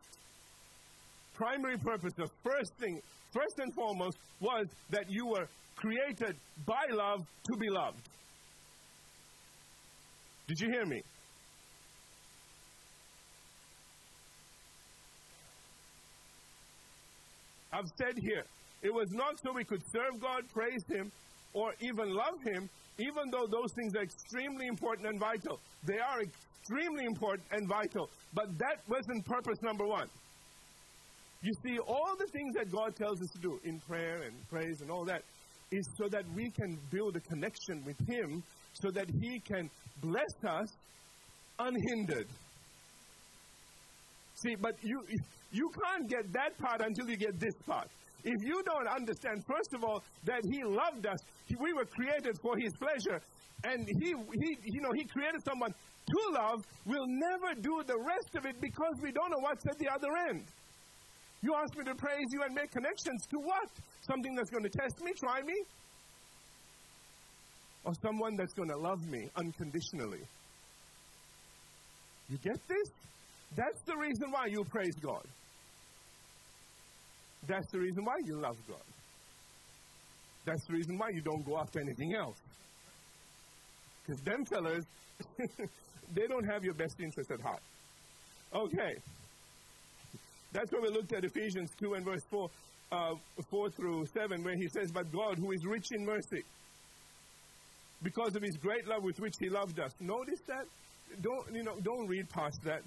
primary 1.33 1.77
purpose, 1.77 2.11
the 2.17 2.27
first 2.43 2.73
thing, 2.77 2.99
first 3.31 3.57
and 3.57 3.73
foremost, 3.73 4.17
was 4.41 4.65
that 4.89 5.05
you 5.07 5.27
were 5.27 5.47
created 5.77 6.35
by 6.65 6.83
love 6.91 7.21
to 7.21 7.57
be 7.57 7.69
loved. 7.69 8.09
Did 10.51 10.59
you 10.59 10.69
hear 10.69 10.85
me? 10.85 11.01
I've 17.71 17.87
said 17.97 18.17
here, 18.17 18.43
it 18.81 18.93
was 18.93 19.09
not 19.11 19.39
so 19.39 19.53
we 19.53 19.63
could 19.63 19.81
serve 19.93 20.19
God, 20.19 20.43
praise 20.53 20.83
Him, 20.89 21.09
or 21.53 21.73
even 21.79 22.13
love 22.13 22.43
Him, 22.43 22.69
even 22.99 23.31
though 23.31 23.47
those 23.47 23.71
things 23.71 23.95
are 23.95 24.03
extremely 24.03 24.67
important 24.67 25.07
and 25.07 25.17
vital. 25.17 25.57
They 25.85 25.99
are 25.99 26.19
extremely 26.21 27.05
important 27.05 27.47
and 27.53 27.65
vital, 27.69 28.09
but 28.33 28.49
that 28.57 28.81
wasn't 28.89 29.23
purpose 29.23 29.61
number 29.61 29.87
one. 29.87 30.09
You 31.43 31.53
see, 31.63 31.79
all 31.79 32.17
the 32.19 32.27
things 32.27 32.55
that 32.55 32.69
God 32.69 32.97
tells 32.97 33.21
us 33.21 33.29
to 33.29 33.39
do 33.39 33.57
in 33.63 33.79
prayer 33.87 34.23
and 34.23 34.33
praise 34.49 34.81
and 34.81 34.91
all 34.91 35.05
that 35.05 35.23
is 35.71 35.87
so 35.97 36.09
that 36.09 36.25
we 36.35 36.49
can 36.49 36.77
build 36.91 37.15
a 37.15 37.21
connection 37.21 37.85
with 37.85 37.95
Him 38.05 38.43
so 38.73 38.91
that 38.91 39.09
He 39.21 39.39
can 39.39 39.69
bless 40.01 40.33
us 40.47 40.67
unhindered. 41.59 42.27
See, 44.35 44.55
but 44.55 44.75
you, 44.81 45.03
you 45.51 45.69
can't 45.69 46.09
get 46.09 46.33
that 46.33 46.57
part 46.57 46.81
until 46.81 47.09
you 47.09 47.17
get 47.17 47.39
this 47.39 47.53
part. 47.65 47.87
If 48.23 48.43
you 48.43 48.61
don't 48.63 48.87
understand, 48.87 49.43
first 49.47 49.73
of 49.73 49.83
all, 49.83 50.03
that 50.25 50.41
He 50.51 50.63
loved 50.63 51.05
us, 51.05 51.19
we 51.59 51.73
were 51.73 51.85
created 51.85 52.37
for 52.41 52.57
His 52.57 52.71
pleasure, 52.73 53.21
and 53.63 53.87
He, 53.87 54.13
he, 54.13 54.57
you 54.65 54.81
know, 54.81 54.91
He 54.93 55.05
created 55.05 55.43
someone 55.43 55.73
to 56.07 56.19
love, 56.33 56.65
we'll 56.85 57.07
never 57.07 57.53
do 57.61 57.83
the 57.85 57.97
rest 57.97 58.35
of 58.35 58.45
it 58.45 58.59
because 58.59 58.95
we 59.01 59.11
don't 59.11 59.29
know 59.29 59.39
what's 59.39 59.65
at 59.67 59.77
the 59.77 59.87
other 59.87 60.09
end. 60.29 60.43
You 61.41 61.55
ask 61.55 61.75
me 61.77 61.83
to 61.85 61.95
praise 61.95 62.27
you 62.31 62.43
and 62.43 62.53
make 62.53 62.71
connections 62.71 63.25
to 63.31 63.37
what? 63.39 63.69
Something 64.01 64.35
that's 64.35 64.49
going 64.49 64.63
to 64.63 64.69
test 64.69 65.01
me, 65.01 65.11
try 65.17 65.41
me? 65.41 65.55
Or 67.83 67.93
someone 68.01 68.35
that's 68.35 68.53
going 68.53 68.69
to 68.69 68.77
love 68.77 69.05
me 69.07 69.29
unconditionally. 69.35 70.21
You 72.29 72.37
get 72.37 72.59
this? 72.67 72.89
That's 73.55 73.81
the 73.85 73.97
reason 73.97 74.31
why 74.31 74.45
you 74.47 74.63
praise 74.63 74.95
God. 75.01 75.25
That's 77.47 77.69
the 77.71 77.79
reason 77.79 78.05
why 78.05 78.15
you 78.23 78.39
love 78.39 78.57
God. 78.67 78.77
That's 80.45 80.65
the 80.67 80.73
reason 80.73 80.97
why 80.97 81.09
you 81.13 81.21
don't 81.21 81.45
go 81.45 81.57
after 81.57 81.79
anything 81.79 82.15
else. 82.15 82.37
Because 84.05 84.21
them 84.21 84.45
fellas, 84.45 84.85
they 86.13 86.27
don't 86.27 86.45
have 86.45 86.63
your 86.63 86.73
best 86.73 86.99
interest 86.99 87.31
at 87.31 87.41
heart. 87.41 87.61
Okay. 88.53 88.95
That's 90.51 90.71
why 90.71 90.79
we 90.81 90.89
looked 90.89 91.13
at 91.13 91.23
Ephesians 91.23 91.71
2 91.79 91.93
and 91.93 92.05
verse 92.05 92.23
4, 92.29 92.49
uh, 92.91 93.13
4 93.49 93.69
through 93.71 94.05
7, 94.13 94.43
where 94.43 94.55
he 94.55 94.67
says, 94.67 94.91
But 94.91 95.11
God, 95.11 95.37
who 95.37 95.51
is 95.51 95.65
rich 95.65 95.87
in 95.91 96.05
mercy, 96.05 96.43
because 98.03 98.35
of 98.35 98.41
his 98.41 98.57
great 98.57 98.87
love 98.87 99.03
with 99.03 99.19
which 99.19 99.35
he 99.39 99.49
loved 99.49 99.79
us. 99.79 99.91
Notice 99.99 100.41
that? 100.47 100.65
Don't, 101.21 101.55
you 101.55 101.63
know, 101.63 101.75
don't 101.83 102.07
read 102.07 102.29
past 102.29 102.59
that. 102.63 102.81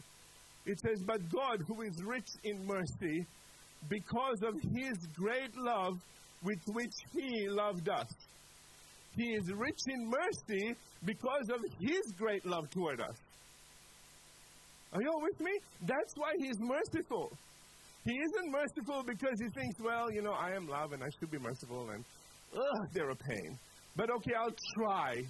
It 0.66 0.78
says, 0.80 1.02
But 1.06 1.20
God, 1.30 1.62
who 1.66 1.82
is 1.82 2.02
rich 2.02 2.28
in 2.44 2.66
mercy, 2.66 3.26
because 3.88 4.42
of 4.42 4.54
his 4.74 4.96
great 5.14 5.54
love 5.56 6.00
with 6.42 6.60
which 6.68 6.94
he 7.12 7.48
loved 7.48 7.88
us. 7.88 8.08
He 9.16 9.24
is 9.34 9.52
rich 9.52 9.80
in 9.86 10.10
mercy 10.10 10.74
because 11.04 11.48
of 11.50 11.60
his 11.80 12.12
great 12.18 12.44
love 12.44 12.68
toward 12.70 13.00
us. 13.00 13.16
Are 14.92 15.02
you 15.02 15.08
all 15.08 15.22
with 15.22 15.40
me? 15.40 15.52
That's 15.82 16.14
why 16.16 16.32
he's 16.38 16.58
merciful. 16.58 17.30
He 18.04 18.12
isn't 18.12 18.52
merciful 18.52 19.02
because 19.06 19.40
he 19.40 19.48
thinks, 19.48 19.80
well, 19.80 20.10
you 20.12 20.22
know, 20.22 20.32
I 20.32 20.52
am 20.52 20.68
love 20.68 20.92
and 20.92 21.02
I 21.02 21.08
should 21.18 21.30
be 21.30 21.38
merciful 21.38 21.90
and, 21.90 22.04
ugh, 22.54 22.88
they're 22.92 23.10
a 23.10 23.16
pain. 23.16 23.58
But 23.96 24.10
okay, 24.10 24.32
I'll 24.34 24.56
try 24.76 25.24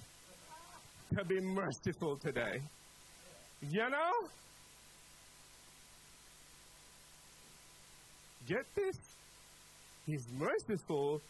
to 1.17 1.25
be 1.25 1.39
merciful 1.39 2.17
today. 2.17 2.61
You 3.61 3.89
know? 3.89 4.11
Get 8.47 8.65
this? 8.75 8.95
He's 10.05 10.25
merciful 10.37 11.21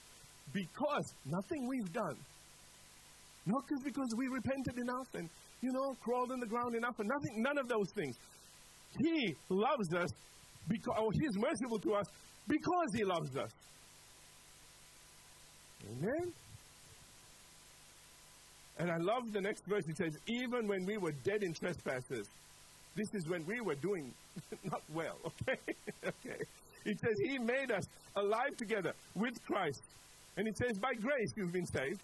because 0.54 1.14
nothing 1.26 1.68
we've 1.68 1.92
done, 1.94 2.18
Not 3.46 3.68
just 3.70 3.84
because 3.84 4.10
we 4.18 4.28
repented 4.28 4.78
enough 4.78 5.08
and, 5.14 5.30
you 5.62 5.72
know, 5.72 5.96
crawled 6.04 6.32
on 6.32 6.40
the 6.40 6.48
ground 6.48 6.76
enough 6.76 7.00
and 7.00 7.08
nothing, 7.08 7.42
none 7.42 7.58
of 7.58 7.68
those 7.68 7.92
things. 7.92 8.16
He 8.98 9.36
loves 9.50 9.94
us 9.94 10.10
because, 10.68 10.96
or 11.00 11.12
He 11.12 11.26
is 11.26 11.38
merciful 11.38 11.80
to 11.80 11.94
us 11.96 12.06
because 12.48 12.90
He 12.96 13.04
loves 13.04 13.36
us. 13.38 13.52
Amen? 15.92 16.34
And 18.78 18.92
I 18.92 18.98
love 18.98 19.32
the 19.32 19.42
next 19.42 19.66
verse. 19.66 19.88
It 19.88 19.98
says, 19.98 20.18
even 20.28 20.68
when 20.68 20.86
we 20.86 20.98
were 20.98 21.14
dead 21.24 21.44
in 21.44 21.54
trespasses, 21.54 22.28
this 22.96 23.08
is 23.14 23.28
when 23.28 23.46
we 23.46 23.62
were 23.62 23.76
doing 23.76 24.14
not 24.64 24.82
well, 24.94 25.18
okay? 25.26 25.60
okay. 26.06 26.44
It 26.86 27.00
says, 27.00 27.16
He 27.24 27.38
made 27.38 27.72
us 27.72 27.86
alive 28.16 28.56
together 28.58 28.94
with 29.16 29.44
Christ. 29.46 29.82
And 30.38 30.48
it 30.48 30.58
says, 30.58 30.78
by 30.78 30.94
grace 30.94 31.32
you've 31.36 31.54
been 31.54 31.66
saved. 31.66 32.00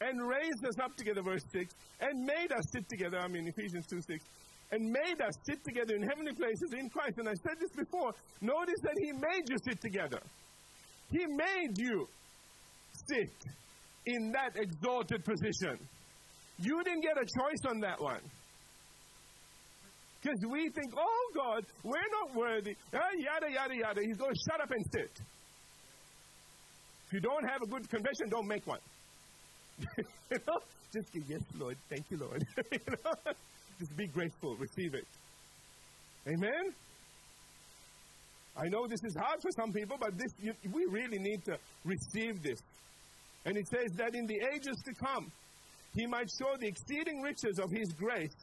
And 0.00 0.20
raised 0.28 0.64
us 0.66 0.78
up 0.82 0.96
together, 0.96 1.22
verse 1.22 1.44
6. 1.52 1.72
And 2.00 2.26
made 2.26 2.52
us 2.52 2.64
sit 2.72 2.88
together, 2.88 3.18
I 3.18 3.28
mean, 3.28 3.46
Ephesians 3.46 3.86
2 3.86 4.02
6. 4.02 4.24
And 4.72 4.92
made 4.92 5.20
us 5.20 5.34
sit 5.44 5.62
together 5.64 5.94
in 5.94 6.02
heavenly 6.02 6.32
places 6.32 6.72
in 6.72 6.90
Christ. 6.90 7.18
And 7.18 7.28
I 7.28 7.34
said 7.34 7.58
this 7.60 7.70
before. 7.70 8.12
Notice 8.40 8.80
that 8.82 8.96
He 8.98 9.12
made 9.12 9.48
you 9.48 9.56
sit 9.64 9.80
together. 9.80 10.18
He 11.10 11.26
made 11.26 11.78
you 11.78 12.08
sit 13.08 13.30
in 14.06 14.32
that 14.32 14.56
exalted 14.56 15.24
position. 15.24 15.78
You 16.58 16.82
didn't 16.84 17.02
get 17.02 17.16
a 17.16 17.24
choice 17.24 17.70
on 17.70 17.80
that 17.80 18.00
one. 18.00 18.20
Because 20.22 20.38
we 20.48 20.70
think, 20.70 20.94
oh 20.96 21.30
God, 21.34 21.66
we're 21.82 22.10
not 22.22 22.34
worthy. 22.34 22.76
Uh, 22.92 22.98
yada, 23.18 23.52
yada, 23.52 23.74
yada. 23.76 24.00
He's 24.02 24.16
going 24.16 24.32
to 24.32 24.40
shut 24.50 24.60
up 24.60 24.70
and 24.70 24.84
sit. 24.92 25.10
If 27.06 27.12
you 27.12 27.20
don't 27.20 27.44
have 27.48 27.60
a 27.62 27.66
good 27.66 27.88
confession, 27.90 28.30
don't 28.30 28.46
make 28.46 28.66
one. 28.66 28.78
you 29.98 30.38
know? 30.46 30.58
Just 30.92 31.12
say, 31.12 31.20
yes, 31.28 31.42
Lord. 31.58 31.76
Thank 31.90 32.04
you, 32.10 32.16
Lord. 32.18 32.42
you 32.72 32.78
know? 32.88 33.32
Just 33.78 33.96
be 33.96 34.06
grateful. 34.06 34.56
Receive 34.56 34.94
it. 34.94 35.06
Amen? 36.26 36.72
I 38.56 38.68
know 38.68 38.86
this 38.86 39.00
is 39.04 39.16
hard 39.20 39.42
for 39.42 39.50
some 39.56 39.72
people, 39.72 39.96
but 40.00 40.16
this, 40.16 40.32
you, 40.40 40.54
we 40.72 40.86
really 40.86 41.18
need 41.18 41.44
to 41.44 41.58
receive 41.84 42.42
this. 42.42 42.60
And 43.44 43.56
it 43.56 43.68
says 43.68 43.92
that 43.96 44.14
in 44.14 44.26
the 44.26 44.40
ages 44.54 44.76
to 44.84 44.94
come, 44.94 45.30
he 45.94 46.06
might 46.06 46.30
show 46.30 46.56
the 46.58 46.66
exceeding 46.66 47.22
riches 47.22 47.58
of 47.58 47.70
his 47.70 47.92
grace 47.92 48.34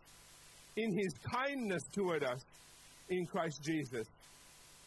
in 0.75 0.93
his 0.97 1.13
kindness 1.31 1.83
toward 1.93 2.23
us 2.23 2.39
in 3.09 3.25
Christ 3.25 3.61
Jesus. 3.63 4.07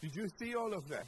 Did 0.01 0.15
you 0.15 0.29
see 0.39 0.55
all 0.55 0.73
of 0.73 0.89
that? 0.89 1.07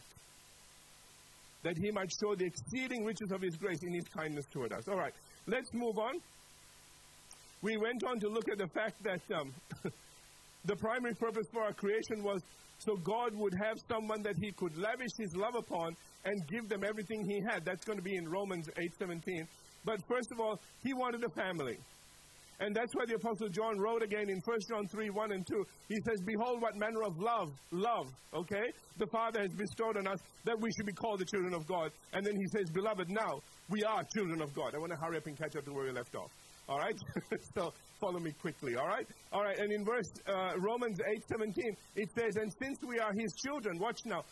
That 1.63 1.77
he 1.77 1.91
might 1.91 2.13
show 2.21 2.35
the 2.35 2.45
exceeding 2.45 3.05
riches 3.05 3.33
of 3.33 3.41
his 3.41 3.57
grace 3.57 3.83
in 3.83 3.93
his 3.93 4.05
kindness 4.09 4.45
toward 4.53 4.73
us. 4.73 4.87
All 4.89 4.97
right, 4.97 5.15
let's 5.47 5.73
move 5.73 5.99
on. 5.99 6.21
We 7.63 7.77
went 7.79 8.05
on 8.05 8.21
to 8.21 8.29
look 8.29 8.49
at 8.49 8.59
the 8.59 8.69
fact 8.69 9.03
that 9.05 9.21
um, 9.35 9.53
the 10.67 10.77
primary 10.77 11.15
purpose 11.15 11.47
for 11.53 11.63
our 11.63 11.73
creation 11.73 12.23
was 12.23 12.43
so 12.79 12.97
God 12.97 13.35
would 13.35 13.55
have 13.63 13.79
someone 13.91 14.23
that 14.23 14.37
he 14.37 14.53
could 14.53 14.77
lavish 14.77 15.13
his 15.19 15.35
love 15.35 15.55
upon 15.55 15.97
and 16.25 16.47
give 16.49 16.69
them 16.69 16.85
everything 16.85 17.25
he 17.25 17.41
had. 17.49 17.65
That's 17.65 17.85
going 17.85 17.99
to 17.99 18.05
be 18.05 18.17
in 18.17 18.29
Romans 18.29 18.69
8:17. 18.77 19.47
But 19.85 20.01
first 20.09 20.31
of 20.33 20.41
all, 20.41 20.61
he 20.83 20.93
wanted 20.93 21.25
a 21.25 21.31
family. 21.31 21.79
And 22.59 22.75
that's 22.75 22.95
why 22.95 23.05
the 23.07 23.17
Apostle 23.17 23.49
John 23.49 23.79
wrote 23.79 24.03
again 24.03 24.31
in 24.31 24.41
1 24.41 24.59
John 24.69 24.87
3 24.89 25.11
1 25.11 25.33
and 25.33 25.47
2. 25.47 25.65
He 25.89 25.97
says, 26.09 26.21
Behold, 26.25 26.63
what 26.63 26.75
manner 26.75 27.03
of 27.05 27.19
love, 27.19 27.53
love, 27.71 28.07
okay, 28.35 28.73
the 28.97 29.07
Father 29.09 29.41
has 29.41 29.53
bestowed 29.55 29.99
on 29.99 30.07
us 30.07 30.19
that 30.45 30.59
we 30.59 30.71
should 30.73 30.87
be 30.87 30.93
called 30.93 31.21
the 31.21 31.27
children 31.27 31.53
of 31.53 31.67
God. 31.67 31.91
And 32.15 32.25
then 32.25 32.35
he 32.35 32.47
says, 32.57 32.71
Beloved, 32.71 33.11
now 33.11 33.41
we 33.69 33.85
are 33.85 34.03
children 34.17 34.41
of 34.41 34.55
God. 34.55 34.75
I 34.75 34.79
want 34.79 34.93
to 34.93 34.99
hurry 34.99 35.19
up 35.19 35.27
and 35.27 35.37
catch 35.37 35.55
up 35.55 35.65
to 35.67 35.73
where 35.73 35.85
we 35.85 35.93
left 35.93 36.15
off. 36.15 36.31
All 36.69 36.79
right? 36.79 36.99
so 37.55 37.73
follow 38.01 38.19
me 38.19 38.33
quickly. 38.41 38.77
All 38.77 38.87
right? 38.87 39.07
All 39.33 39.43
right. 39.43 39.59
And 39.59 39.73
in 39.73 39.85
verse 39.85 40.11
uh, 40.27 40.53
Romans 40.59 40.99
8 41.17 41.23
17, 41.29 41.77
it 41.97 42.11
says, 42.19 42.37
And 42.37 42.53
since 42.61 42.79
we 42.87 42.99
are 42.99 43.13
his 43.17 43.35
children, 43.35 43.79
watch 43.79 44.01
now. 44.05 44.25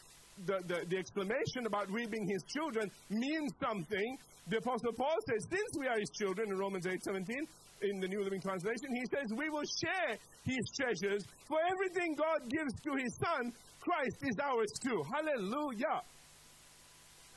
The, 0.47 0.59
the, 0.67 0.85
the 0.89 0.99
exclamation 0.99 1.67
about 1.67 1.89
we 1.93 2.07
being 2.07 2.27
his 2.29 2.43
children 2.43 2.91
means 3.09 3.53
something. 3.63 4.19
The 4.49 4.59
Apostle 4.59 4.93
Paul 4.93 5.15
says, 5.31 5.47
Since 5.49 5.79
we 5.79 5.87
are 5.87 5.99
his 5.99 6.11
children 6.11 6.51
in 6.51 6.59
Romans 6.59 6.87
8 6.89 7.05
17, 7.05 7.47
in 7.83 8.01
the 8.01 8.09
New 8.09 8.23
Living 8.23 8.41
Translation, 8.41 8.91
he 8.91 9.05
says, 9.15 9.31
We 9.37 9.49
will 9.49 9.63
share 9.63 10.17
his 10.45 10.65
treasures, 10.75 11.25
for 11.47 11.59
everything 11.71 12.15
God 12.15 12.51
gives 12.51 12.75
to 12.83 12.97
his 12.97 13.15
Son, 13.17 13.53
Christ 13.81 14.17
is 14.23 14.37
ours 14.43 14.73
too. 14.83 15.03
Hallelujah. 15.13 16.03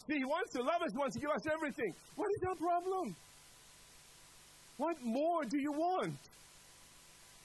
See, 0.08 0.18
he 0.18 0.26
wants 0.26 0.54
to 0.54 0.62
love 0.64 0.82
us, 0.82 0.92
wants 0.96 1.16
to 1.16 1.22
give 1.22 1.30
us 1.30 1.44
everything. 1.52 1.94
What 2.16 2.30
is 2.32 2.44
our 2.48 2.56
problem? 2.56 3.16
What 4.78 5.02
more 5.04 5.44
do 5.44 5.58
you 5.58 5.72
want? 5.72 6.16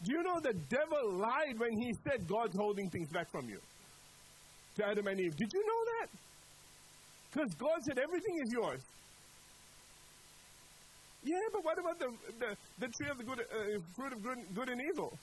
Do 0.04 0.12
you 0.12 0.22
know 0.22 0.40
the 0.40 0.54
devil 0.68 1.12
lied 1.12 1.58
when 1.58 1.76
he 1.76 1.94
said 2.04 2.26
God's 2.28 2.56
holding 2.56 2.90
things 2.90 3.08
back 3.08 3.30
from 3.30 3.48
you? 3.48 3.58
To 4.76 4.86
Adam 4.86 5.06
and 5.06 5.20
Eve. 5.20 5.36
Did 5.36 5.52
you 5.52 5.60
know 5.60 5.84
that? 6.00 6.08
Because 7.32 7.54
God 7.54 7.82
said 7.84 7.98
everything 7.98 8.40
is 8.44 8.52
yours. 8.52 8.80
Yeah, 11.24 11.38
but 11.52 11.64
what 11.64 11.78
about 11.78 11.98
the, 11.98 12.10
the, 12.40 12.56
the 12.78 12.88
tree 12.88 13.08
of 13.08 13.18
the 13.18 13.24
good, 13.24 13.40
uh, 13.40 13.78
fruit 13.94 14.12
of 14.12 14.22
good, 14.22 14.38
good 14.54 14.68
and 14.68 14.80
evil? 14.80 15.16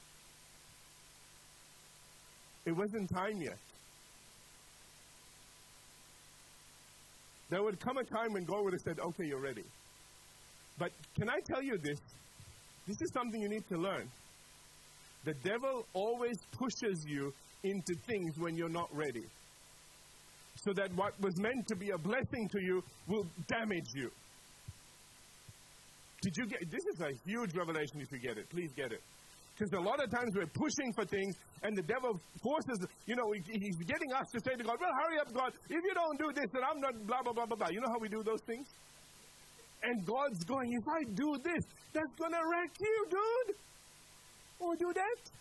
It 2.66 2.72
wasn't 2.72 3.10
time 3.10 3.42
yet. 3.42 3.58
There 7.50 7.64
would 7.64 7.80
come 7.80 7.98
a 7.98 8.04
time 8.04 8.34
when 8.34 8.46
God 8.46 8.64
would 8.64 8.74
have 8.74 8.82
said, 8.82 9.00
okay, 9.00 9.26
you're 9.26 9.42
ready. 9.42 9.64
But 10.80 10.92
can 11.16 11.30
I 11.30 11.40
tell 11.46 11.62
you 11.62 11.78
this? 11.78 12.00
This 12.88 12.98
is 13.02 13.12
something 13.14 13.42
you 13.42 13.50
need 13.50 13.68
to 13.68 13.78
learn. 13.78 14.10
The 15.26 15.34
devil 15.44 15.86
always 15.94 16.38
pushes 16.58 17.06
you 17.06 17.34
into 17.64 17.94
things 18.08 18.40
when 18.40 18.56
you're 18.56 18.70
not 18.70 18.88
ready. 18.94 19.26
So 20.64 20.72
that 20.74 20.94
what 20.96 21.14
was 21.22 21.38
meant 21.40 21.68
to 21.68 21.76
be 21.76 21.92
a 21.92 21.98
blessing 21.98 22.50
to 22.50 22.62
you 22.62 22.82
will 23.08 23.26
damage 23.48 23.90
you. 23.96 24.10
Did 26.22 26.34
you 26.36 26.46
get 26.48 26.60
this? 26.72 26.84
Is 26.94 27.02
a 27.02 27.12
huge 27.30 27.56
revelation 27.56 28.02
if 28.02 28.12
you 28.12 28.20
get 28.20 28.38
it. 28.38 28.50
Please 28.50 28.72
get 28.76 28.92
it. 28.92 29.02
Because 29.56 29.72
a 29.74 29.82
lot 29.82 30.02
of 30.04 30.10
times 30.10 30.32
we're 30.36 30.48
pushing 30.48 30.94
for 30.96 31.06
things, 31.06 31.36
and 31.64 31.76
the 31.78 31.82
devil 31.82 32.20
forces, 32.42 32.80
you 33.06 33.16
know, 33.16 33.32
he's 33.32 33.76
getting 33.84 34.12
us 34.14 34.28
to 34.32 34.40
say 34.40 34.56
to 34.56 34.64
God, 34.64 34.78
Well, 34.80 34.92
hurry 35.04 35.20
up, 35.20 35.34
God. 35.34 35.52
If 35.70 35.84
you 35.84 35.94
don't 35.94 36.18
do 36.18 36.32
this, 36.34 36.48
then 36.54 36.64
I'm 36.64 36.80
not 36.80 36.96
blah, 37.06 37.22
blah, 37.24 37.34
blah, 37.34 37.46
blah, 37.46 37.56
blah. 37.56 37.68
You 37.70 37.82
know 37.82 37.92
how 37.92 38.00
we 38.00 38.08
do 38.08 38.24
those 38.24 38.42
things? 38.48 38.68
And 39.84 40.06
God's 40.06 40.44
going, 40.44 40.74
If 40.74 40.88
I 40.88 41.04
do 41.14 41.38
this, 41.44 41.64
that's 41.94 42.14
going 42.18 42.32
to 42.32 42.42
wreck 42.50 42.72
you, 42.80 43.08
dude. 43.10 43.56
Or 44.60 44.76
do 44.76 44.94
that. 44.94 45.32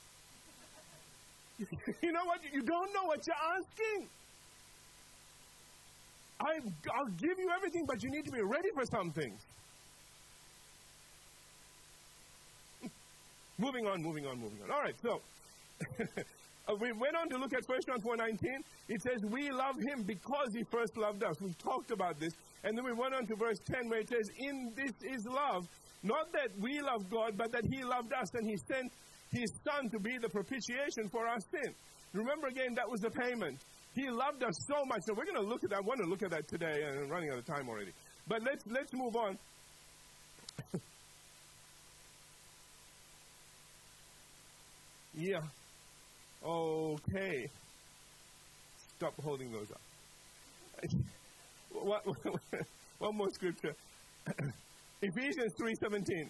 you 2.02 2.12
know 2.12 2.24
what? 2.24 2.40
You 2.52 2.62
don't 2.62 2.92
know 2.94 3.04
what 3.04 3.26
you're 3.26 3.36
asking. 3.56 4.08
I, 6.40 6.60
I'll 6.94 7.10
give 7.16 7.36
you 7.38 7.50
everything, 7.50 7.84
but 7.84 8.02
you 8.02 8.10
need 8.10 8.24
to 8.26 8.30
be 8.30 8.42
ready 8.42 8.68
for 8.72 8.84
some 8.86 9.10
things. 9.10 9.40
Moving 13.58 13.88
on, 13.88 14.00
moving 14.00 14.24
on, 14.24 14.38
moving 14.38 14.62
on. 14.62 14.70
All 14.70 14.80
right, 14.80 14.94
so 15.02 15.20
uh, 16.68 16.74
we 16.80 16.92
went 16.92 17.16
on 17.16 17.28
to 17.30 17.38
look 17.38 17.52
at 17.54 17.66
1 17.66 17.80
John 17.86 18.00
4.19. 18.00 18.38
It 18.88 19.02
says, 19.02 19.22
we 19.30 19.50
love 19.50 19.76
him 19.76 20.02
because 20.02 20.48
he 20.54 20.62
first 20.70 20.96
loved 20.96 21.24
us. 21.24 21.40
We've 21.40 21.58
talked 21.58 21.90
about 21.90 22.20
this. 22.20 22.32
And 22.64 22.76
then 22.76 22.84
we 22.84 22.92
went 22.92 23.14
on 23.14 23.26
to 23.26 23.36
verse 23.36 23.58
10 23.72 23.88
where 23.88 24.00
it 24.00 24.08
says, 24.08 24.28
in 24.38 24.72
this 24.76 24.92
is 25.02 25.24
love. 25.26 25.66
Not 26.02 26.32
that 26.32 26.48
we 26.60 26.80
love 26.80 27.08
God, 27.10 27.36
but 27.36 27.50
that 27.52 27.64
he 27.64 27.82
loved 27.82 28.12
us 28.12 28.28
and 28.34 28.48
he 28.48 28.56
sent 28.56 28.92
his 29.32 29.50
son 29.64 29.88
to 29.90 29.98
be 29.98 30.18
the 30.18 30.28
propitiation 30.28 31.08
for 31.10 31.26
our 31.26 31.40
sin. 31.40 31.74
Remember 32.12 32.46
again, 32.48 32.74
that 32.74 32.88
was 32.88 33.00
the 33.00 33.10
payment. 33.10 33.58
He 33.94 34.08
loved 34.10 34.42
us 34.42 34.54
so 34.68 34.84
much. 34.84 35.02
So 35.06 35.14
we're 35.14 35.24
going 35.24 35.42
to 35.42 35.48
look 35.48 35.64
at 35.64 35.70
that. 35.70 35.78
I 35.78 35.80
want 35.80 36.00
to 36.00 36.06
look 36.06 36.22
at 36.22 36.30
that 36.30 36.48
today, 36.48 36.84
and 36.86 37.00
I'm 37.00 37.08
running 37.08 37.30
out 37.30 37.38
of 37.38 37.46
time 37.46 37.68
already. 37.68 37.92
But 38.26 38.42
let's 38.42 38.64
let's 38.66 38.92
move 38.92 39.16
on. 39.16 39.38
Yeah. 45.14 45.40
Okay. 46.48 47.50
Stop 48.96 49.12
holding 49.22 49.52
those 49.52 49.70
up. 49.70 49.80
One 52.98 53.16
more 53.16 53.30
scripture. 53.30 53.74
Ephesians 55.02 55.52
3:17. 55.60 56.28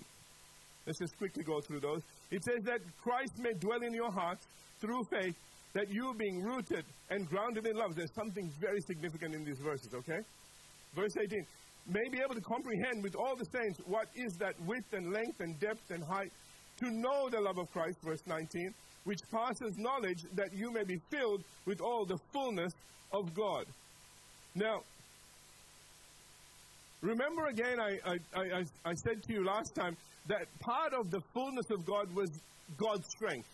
Let's 0.86 0.98
just 0.98 1.16
quickly 1.18 1.44
go 1.44 1.60
through 1.60 1.80
those. 1.80 2.02
It 2.30 2.42
says 2.44 2.64
that 2.64 2.80
Christ 3.02 3.38
may 3.38 3.52
dwell 3.52 3.82
in 3.82 3.94
your 3.94 4.10
hearts 4.10 4.46
through 4.80 5.04
faith, 5.04 5.36
that 5.74 5.88
you 5.88 6.14
being 6.18 6.42
rooted 6.42 6.84
and 7.10 7.28
grounded 7.28 7.66
in 7.66 7.76
love. 7.76 7.94
There's 7.94 8.14
something 8.14 8.50
very 8.60 8.80
significant 8.80 9.34
in 9.34 9.44
these 9.44 9.58
verses, 9.58 9.94
okay? 9.94 10.20
Verse 10.94 11.12
18. 11.20 11.46
May 11.90 12.08
be 12.10 12.20
able 12.24 12.34
to 12.34 12.40
comprehend 12.40 13.02
with 13.02 13.14
all 13.14 13.36
the 13.36 13.46
saints 13.46 13.80
what 13.86 14.08
is 14.14 14.32
that 14.38 14.54
width 14.66 14.92
and 14.92 15.12
length 15.12 15.40
and 15.40 15.58
depth 15.60 15.90
and 15.90 16.02
height 16.02 16.32
to 16.80 16.90
know 16.90 17.28
the 17.30 17.40
love 17.40 17.58
of 17.58 17.70
Christ, 17.72 17.98
verse 18.02 18.22
19, 18.26 18.74
which 19.04 19.20
passes 19.30 19.76
knowledge, 19.78 20.24
that 20.34 20.52
you 20.52 20.70
may 20.72 20.84
be 20.84 21.00
filled 21.10 21.42
with 21.66 21.80
all 21.80 22.04
the 22.04 22.18
fullness 22.32 22.72
of 23.12 23.34
God. 23.34 23.64
Now, 24.54 24.82
Remember 27.00 27.46
again, 27.46 27.78
I, 27.78 27.98
I, 28.04 28.18
I, 28.34 28.64
I 28.84 28.94
said 28.94 29.22
to 29.22 29.32
you 29.32 29.44
last 29.44 29.74
time 29.74 29.96
that 30.26 30.46
part 30.60 30.92
of 30.92 31.10
the 31.10 31.20
fullness 31.32 31.70
of 31.70 31.86
God 31.86 32.12
was 32.12 32.28
God's 32.76 33.06
strength. 33.08 33.48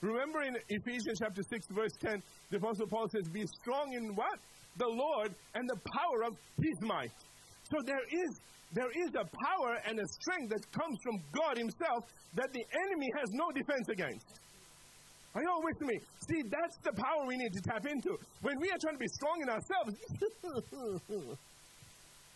Remember 0.00 0.42
in 0.42 0.56
Ephesians 0.68 1.18
chapter 1.20 1.42
6, 1.42 1.66
verse 1.70 1.92
10, 2.00 2.22
the 2.50 2.56
Apostle 2.56 2.86
Paul 2.86 3.08
says, 3.08 3.28
Be 3.28 3.44
strong 3.60 3.92
in 3.92 4.14
what? 4.14 4.38
The 4.76 4.88
Lord 4.88 5.34
and 5.54 5.68
the 5.68 5.78
power 5.92 6.24
of 6.24 6.36
his 6.60 6.80
might. 6.80 7.12
So 7.70 7.78
there 7.84 8.04
is 8.10 8.40
there 8.72 8.90
is 8.90 9.10
a 9.14 9.24
power 9.24 9.80
and 9.86 9.98
a 9.98 10.06
strength 10.20 10.50
that 10.50 10.64
comes 10.72 10.98
from 11.02 11.22
God 11.32 11.56
Himself 11.56 12.04
that 12.34 12.52
the 12.52 12.64
enemy 12.84 13.10
has 13.18 13.30
no 13.32 13.50
defense 13.50 13.88
against. 13.88 14.40
Are 15.34 15.42
you 15.42 15.48
all 15.48 15.62
with 15.62 15.80
me? 15.80 15.98
See, 16.28 16.42
that's 16.50 16.76
the 16.82 16.92
power 16.92 17.26
we 17.26 17.36
need 17.36 17.52
to 17.52 17.60
tap 17.60 17.86
into. 17.86 18.16
When 18.42 18.58
we 18.60 18.70
are 18.70 18.78
trying 18.80 18.94
to 18.94 18.98
be 18.98 19.08
strong 19.08 19.40
in 19.42 19.48
ourselves, 19.48 19.94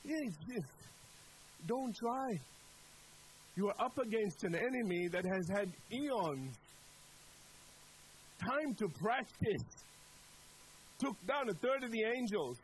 don't 1.67 1.97
try. 1.97 2.39
You 3.57 3.69
are 3.69 3.85
up 3.85 3.99
against 3.99 4.45
an 4.45 4.55
enemy 4.55 5.09
that 5.09 5.25
has 5.27 5.49
had 5.49 5.69
eons 5.93 6.57
time 8.41 8.75
to 8.75 8.89
practice. 8.89 9.63
Took 10.99 11.17
down 11.27 11.49
a 11.49 11.55
third 11.55 11.85
of 11.85 11.91
the 11.91 12.05
angels. 12.05 12.57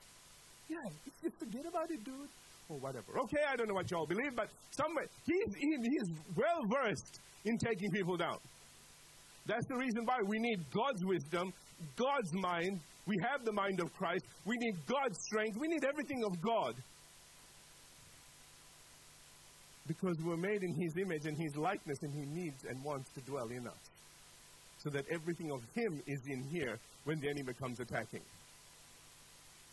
Yeah, 0.69 0.77
just 1.23 1.39
forget 1.39 1.67
about 1.67 1.91
it, 1.91 2.05
dude. 2.05 2.29
Or 2.69 2.77
whatever. 2.79 3.19
Okay, 3.25 3.43
I 3.51 3.57
don't 3.57 3.69
know 3.69 3.75
what 3.75 3.91
y'all 3.91 4.07
believe, 4.07 4.37
but 4.37 4.49
somewhere 4.73 5.07
he's, 5.25 5.55
he, 5.57 5.77
he's 5.83 6.11
well 6.37 6.63
versed 6.69 7.19
in 7.45 7.57
taking 7.57 7.91
people 7.91 8.17
down. 8.17 8.37
That's 9.47 9.67
the 9.69 9.77
reason 9.77 10.05
why 10.05 10.19
we 10.27 10.39
need 10.39 10.61
God's 10.71 11.03
wisdom, 11.05 11.53
God's 11.97 12.33
mind. 12.35 12.81
We 13.07 13.17
have 13.23 13.47
the 13.47 13.53
mind 13.53 13.81
of 13.81 13.91
Christ. 13.95 14.27
We 14.45 14.57
need 14.59 14.75
God's 14.87 15.19
strength. 15.25 15.57
We 15.59 15.69
need 15.69 15.85
everything 15.85 16.23
of 16.25 16.39
God. 16.43 16.75
Because 19.87 20.19
we're 20.23 20.37
made 20.37 20.63
in 20.63 20.75
His 20.75 20.95
image 20.99 21.25
and 21.25 21.35
His 21.39 21.57
likeness, 21.57 21.99
and 22.03 22.13
He 22.13 22.27
needs 22.27 22.65
and 22.69 22.85
wants 22.85 23.09
to 23.15 23.21
dwell 23.23 23.49
in 23.49 23.67
us. 23.67 23.81
So 24.81 24.91
that 24.91 25.07
everything 25.11 25.51
of 25.51 25.63
Him 25.75 26.03
is 26.07 26.21
in 26.27 26.43
here 26.43 26.79
when 27.05 27.19
the 27.21 27.31
enemy 27.31 27.55
comes 27.59 27.81
attacking. 27.81 28.21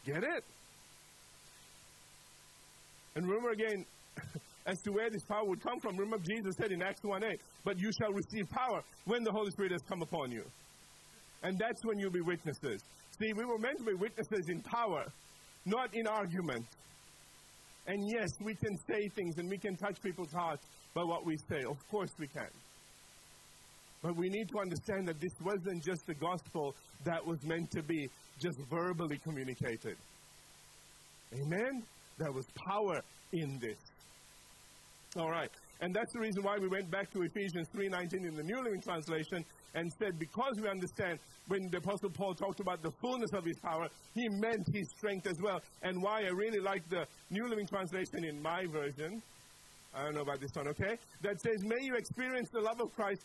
Get 0.05 0.23
it? 0.23 0.43
And 3.15 3.27
remember 3.27 3.51
again, 3.51 3.85
as 4.65 4.81
to 4.81 4.91
where 4.91 5.09
this 5.09 5.23
power 5.23 5.45
would 5.45 5.61
come 5.61 5.79
from. 5.79 5.97
Remember, 5.97 6.23
Jesus 6.25 6.55
said 6.57 6.71
in 6.71 6.81
Acts 6.81 7.03
1 7.03 7.23
8, 7.23 7.39
But 7.63 7.79
you 7.79 7.91
shall 7.99 8.11
receive 8.11 8.49
power 8.49 8.81
when 9.05 9.23
the 9.23 9.31
Holy 9.31 9.51
Spirit 9.51 9.71
has 9.71 9.81
come 9.87 10.01
upon 10.01 10.31
you. 10.31 10.43
And 11.43 11.59
that's 11.59 11.83
when 11.85 11.99
you'll 11.99 12.11
be 12.11 12.21
witnesses. 12.21 12.81
See, 13.19 13.31
we 13.33 13.45
were 13.45 13.59
meant 13.59 13.77
to 13.79 13.85
be 13.85 13.93
witnesses 13.93 14.49
in 14.49 14.61
power, 14.61 15.05
not 15.65 15.93
in 15.93 16.07
argument. 16.07 16.65
And 17.87 18.09
yes, 18.11 18.29
we 18.41 18.55
can 18.55 18.77
say 18.89 19.07
things 19.09 19.37
and 19.37 19.49
we 19.49 19.57
can 19.57 19.77
touch 19.77 20.01
people's 20.01 20.31
hearts 20.31 20.65
by 20.95 21.03
what 21.03 21.25
we 21.25 21.37
say. 21.49 21.63
Of 21.63 21.77
course 21.89 22.11
we 22.17 22.27
can. 22.27 22.49
But 24.01 24.15
we 24.15 24.29
need 24.29 24.49
to 24.49 24.59
understand 24.59 25.07
that 25.07 25.19
this 25.19 25.33
wasn't 25.43 25.83
just 25.83 26.05
the 26.07 26.15
gospel 26.15 26.75
that 27.05 27.25
was 27.25 27.43
meant 27.43 27.71
to 27.71 27.83
be 27.83 28.09
just 28.39 28.57
verbally 28.69 29.19
communicated. 29.23 29.97
Amen? 31.33 31.83
There 32.17 32.31
was 32.31 32.45
power 32.67 33.01
in 33.33 33.59
this. 33.59 33.77
All 35.17 35.29
right. 35.29 35.49
And 35.81 35.93
that's 35.93 36.13
the 36.13 36.19
reason 36.19 36.43
why 36.43 36.57
we 36.57 36.67
went 36.67 36.89
back 36.89 37.11
to 37.11 37.21
Ephesians 37.23 37.67
3:19 37.73 38.25
in 38.25 38.35
the 38.35 38.43
New 38.43 38.61
Living 38.63 38.81
Translation 38.81 39.43
and 39.73 39.91
said 39.99 40.17
because 40.17 40.59
we 40.61 40.69
understand 40.69 41.19
when 41.47 41.69
the 41.69 41.77
apostle 41.77 42.09
Paul 42.09 42.33
talked 42.33 42.61
about 42.61 42.81
the 42.81 42.91
fullness 43.01 43.31
of 43.33 43.43
his 43.43 43.59
power, 43.59 43.87
he 44.13 44.29
meant 44.29 44.65
his 44.73 44.89
strength 44.97 45.27
as 45.27 45.41
well. 45.41 45.61
And 45.83 46.01
why 46.01 46.23
I 46.23 46.29
really 46.29 46.59
like 46.59 46.87
the 46.89 47.05
New 47.29 47.47
Living 47.47 47.67
Translation 47.67 48.23
in 48.23 48.41
my 48.41 48.65
version. 48.65 49.21
I 49.93 50.03
don't 50.03 50.15
know 50.15 50.21
about 50.21 50.39
this 50.39 50.51
one, 50.53 50.67
okay? 50.69 50.97
That 51.21 51.39
says, 51.41 51.63
"May 51.63 51.83
you 51.83 51.95
experience 51.95 52.49
the 52.51 52.61
love 52.61 52.79
of 52.79 52.93
Christ, 52.95 53.21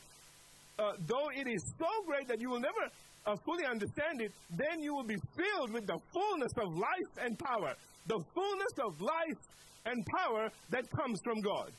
uh, 0.78 0.92
though 1.06 1.30
it 1.30 1.46
is 1.46 1.62
so 1.78 1.88
great 2.06 2.26
that 2.28 2.40
you 2.40 2.50
will 2.50 2.60
never 2.60 2.90
uh, 3.26 3.36
fully 3.44 3.64
understand 3.64 4.20
it, 4.20 4.32
then 4.50 4.80
you 4.80 4.94
will 4.94 5.04
be 5.04 5.18
filled 5.36 5.72
with 5.72 5.86
the 5.86 5.98
fullness 6.12 6.52
of 6.56 6.76
life 6.76 7.24
and 7.24 7.38
power. 7.38 7.74
The 8.10 8.18
fullness 8.34 8.74
of 8.84 9.00
life 9.00 9.38
and 9.86 10.04
power 10.18 10.50
that 10.70 10.82
comes 10.90 11.20
from 11.22 11.40
God. 11.42 11.70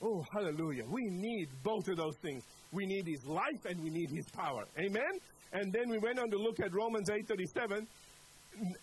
Oh, 0.00 0.24
hallelujah. 0.32 0.84
We 0.88 1.02
need 1.10 1.48
both 1.64 1.88
of 1.88 1.96
those 1.96 2.16
things. 2.22 2.44
We 2.70 2.86
need 2.86 3.04
His 3.04 3.26
life 3.26 3.64
and 3.68 3.82
we 3.82 3.90
need 3.90 4.10
His 4.10 4.26
power. 4.30 4.64
Amen? 4.78 5.18
And 5.52 5.72
then 5.72 5.90
we 5.90 5.98
went 5.98 6.20
on 6.20 6.30
to 6.30 6.36
look 6.36 6.60
at 6.60 6.72
Romans 6.72 7.10
8.37. 7.10 7.84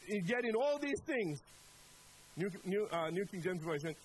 Yet 0.09 0.43
in 0.43 0.55
all 0.55 0.77
these 0.77 0.99
things, 1.05 1.39
New, 2.35 2.49
New, 2.65 2.85
uh, 2.91 3.09
New 3.11 3.25
King 3.27 3.41
James 3.41 3.63
Version, 3.63 3.95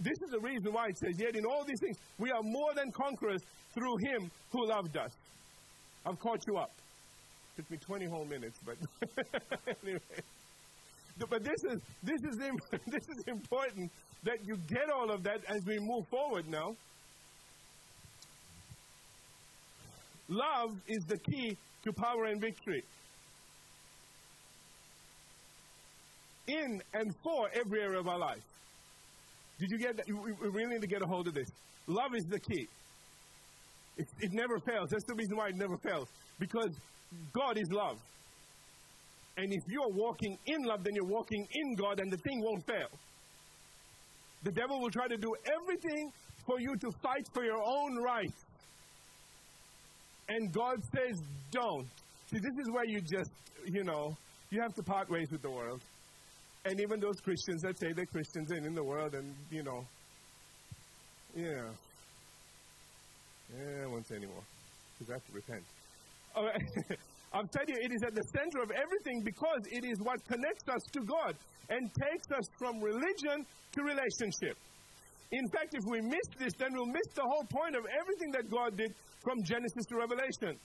this 0.00 0.18
is 0.24 0.30
the 0.32 0.40
reason 0.40 0.72
why 0.72 0.88
it 0.88 0.98
says, 0.98 1.14
Yet 1.16 1.36
in 1.36 1.44
all 1.44 1.64
these 1.64 1.78
things, 1.78 1.98
we 2.18 2.32
are 2.32 2.42
more 2.42 2.74
than 2.74 2.90
conquerors 2.90 3.42
through 3.74 3.96
Him 3.98 4.28
who 4.50 4.66
loved 4.66 4.96
us. 4.96 5.12
I've 6.04 6.18
caught 6.18 6.40
you 6.48 6.56
up. 6.56 6.72
Took 7.54 7.70
me 7.70 7.76
20 7.76 8.06
whole 8.06 8.24
minutes, 8.24 8.58
but 8.66 8.76
anyway. 9.84 10.00
But 11.18 11.44
this 11.44 11.64
is, 11.64 11.80
this, 12.02 12.20
is, 12.22 12.36
this 12.86 13.08
is 13.08 13.24
important 13.26 13.90
that 14.24 14.38
you 14.46 14.56
get 14.68 14.90
all 14.90 15.10
of 15.10 15.22
that 15.24 15.40
as 15.48 15.64
we 15.64 15.78
move 15.78 16.06
forward 16.08 16.48
now. 16.48 16.74
Love 20.28 20.70
is 20.86 21.04
the 21.04 21.18
key 21.18 21.56
to 21.84 21.92
power 21.92 22.24
and 22.24 22.40
victory. 22.40 22.82
In 26.46 26.82
and 26.94 27.14
for 27.22 27.48
every 27.54 27.82
area 27.82 27.98
of 27.98 28.08
our 28.08 28.18
life. 28.18 28.42
Did 29.58 29.70
you 29.70 29.78
get 29.78 29.96
that? 29.96 30.06
We 30.08 30.48
really 30.48 30.74
need 30.74 30.80
to 30.80 30.86
get 30.86 31.02
a 31.02 31.06
hold 31.06 31.28
of 31.28 31.34
this. 31.34 31.48
Love 31.86 32.14
is 32.16 32.24
the 32.24 32.40
key. 32.40 32.66
It, 33.96 34.08
it 34.20 34.32
never 34.32 34.58
fails. 34.58 34.90
That's 34.90 35.04
the 35.04 35.14
reason 35.14 35.36
why 35.36 35.48
it 35.48 35.56
never 35.56 35.76
fails. 35.76 36.08
Because 36.38 36.70
God 37.32 37.58
is 37.58 37.70
love. 37.70 37.98
And 39.36 39.52
if 39.52 39.62
you're 39.66 39.88
walking 39.88 40.38
in 40.46 40.62
love, 40.62 40.84
then 40.84 40.94
you're 40.94 41.06
walking 41.06 41.46
in 41.50 41.74
God, 41.74 42.00
and 42.00 42.12
the 42.12 42.18
thing 42.18 42.42
won't 42.42 42.66
fail. 42.66 42.88
The 44.44 44.52
devil 44.52 44.80
will 44.80 44.90
try 44.90 45.08
to 45.08 45.16
do 45.16 45.34
everything 45.62 46.12
for 46.46 46.60
you 46.60 46.76
to 46.76 46.90
fight 47.02 47.26
for 47.32 47.44
your 47.44 47.62
own 47.62 47.96
rights. 47.96 48.44
And 50.28 50.52
God 50.52 50.82
says, 50.94 51.20
don't. 51.50 51.86
See, 52.30 52.38
this 52.38 52.52
is 52.60 52.70
where 52.72 52.84
you 52.86 53.00
just, 53.00 53.30
you 53.66 53.84
know, 53.84 54.16
you 54.50 54.60
have 54.60 54.74
to 54.74 54.82
part 54.82 55.08
ways 55.10 55.28
with 55.30 55.42
the 55.42 55.50
world. 55.50 55.80
And 56.64 56.80
even 56.80 57.00
those 57.00 57.20
Christians 57.20 57.62
that 57.62 57.78
say 57.78 57.92
they're 57.92 58.06
Christians 58.06 58.50
and 58.50 58.66
in 58.66 58.74
the 58.74 58.84
world, 58.84 59.14
and, 59.14 59.34
you 59.50 59.62
know, 59.62 59.84
yeah. 61.34 61.70
Yeah, 63.54 63.84
I 63.84 63.86
won't 63.86 64.06
say 64.06 64.16
anymore. 64.16 64.42
Because 64.98 65.10
I 65.10 65.14
have 65.14 65.26
to 65.26 65.32
repent. 65.32 65.62
All 66.34 66.44
right. 66.44 66.98
I'm 67.34 67.48
telling 67.48 67.68
you, 67.68 67.80
it 67.80 67.92
is 67.92 68.02
at 68.02 68.14
the 68.14 68.24
center 68.36 68.62
of 68.62 68.70
everything 68.70 69.22
because 69.24 69.62
it 69.70 69.84
is 69.84 69.98
what 70.00 70.22
connects 70.28 70.68
us 70.68 70.82
to 70.92 71.00
God 71.00 71.34
and 71.70 71.90
takes 71.94 72.30
us 72.30 72.44
from 72.58 72.80
religion 72.80 73.46
to 73.72 73.82
relationship. 73.82 74.56
In 75.32 75.48
fact, 75.48 75.72
if 75.72 75.84
we 75.88 76.00
miss 76.02 76.28
this, 76.38 76.52
then 76.58 76.74
we'll 76.74 76.92
miss 76.92 77.08
the 77.14 77.22
whole 77.22 77.44
point 77.48 77.74
of 77.74 77.84
everything 77.88 78.30
that 78.32 78.50
God 78.50 78.76
did 78.76 78.92
from 79.24 79.42
Genesis 79.44 79.86
to 79.88 79.96
Revelation, 79.96 80.60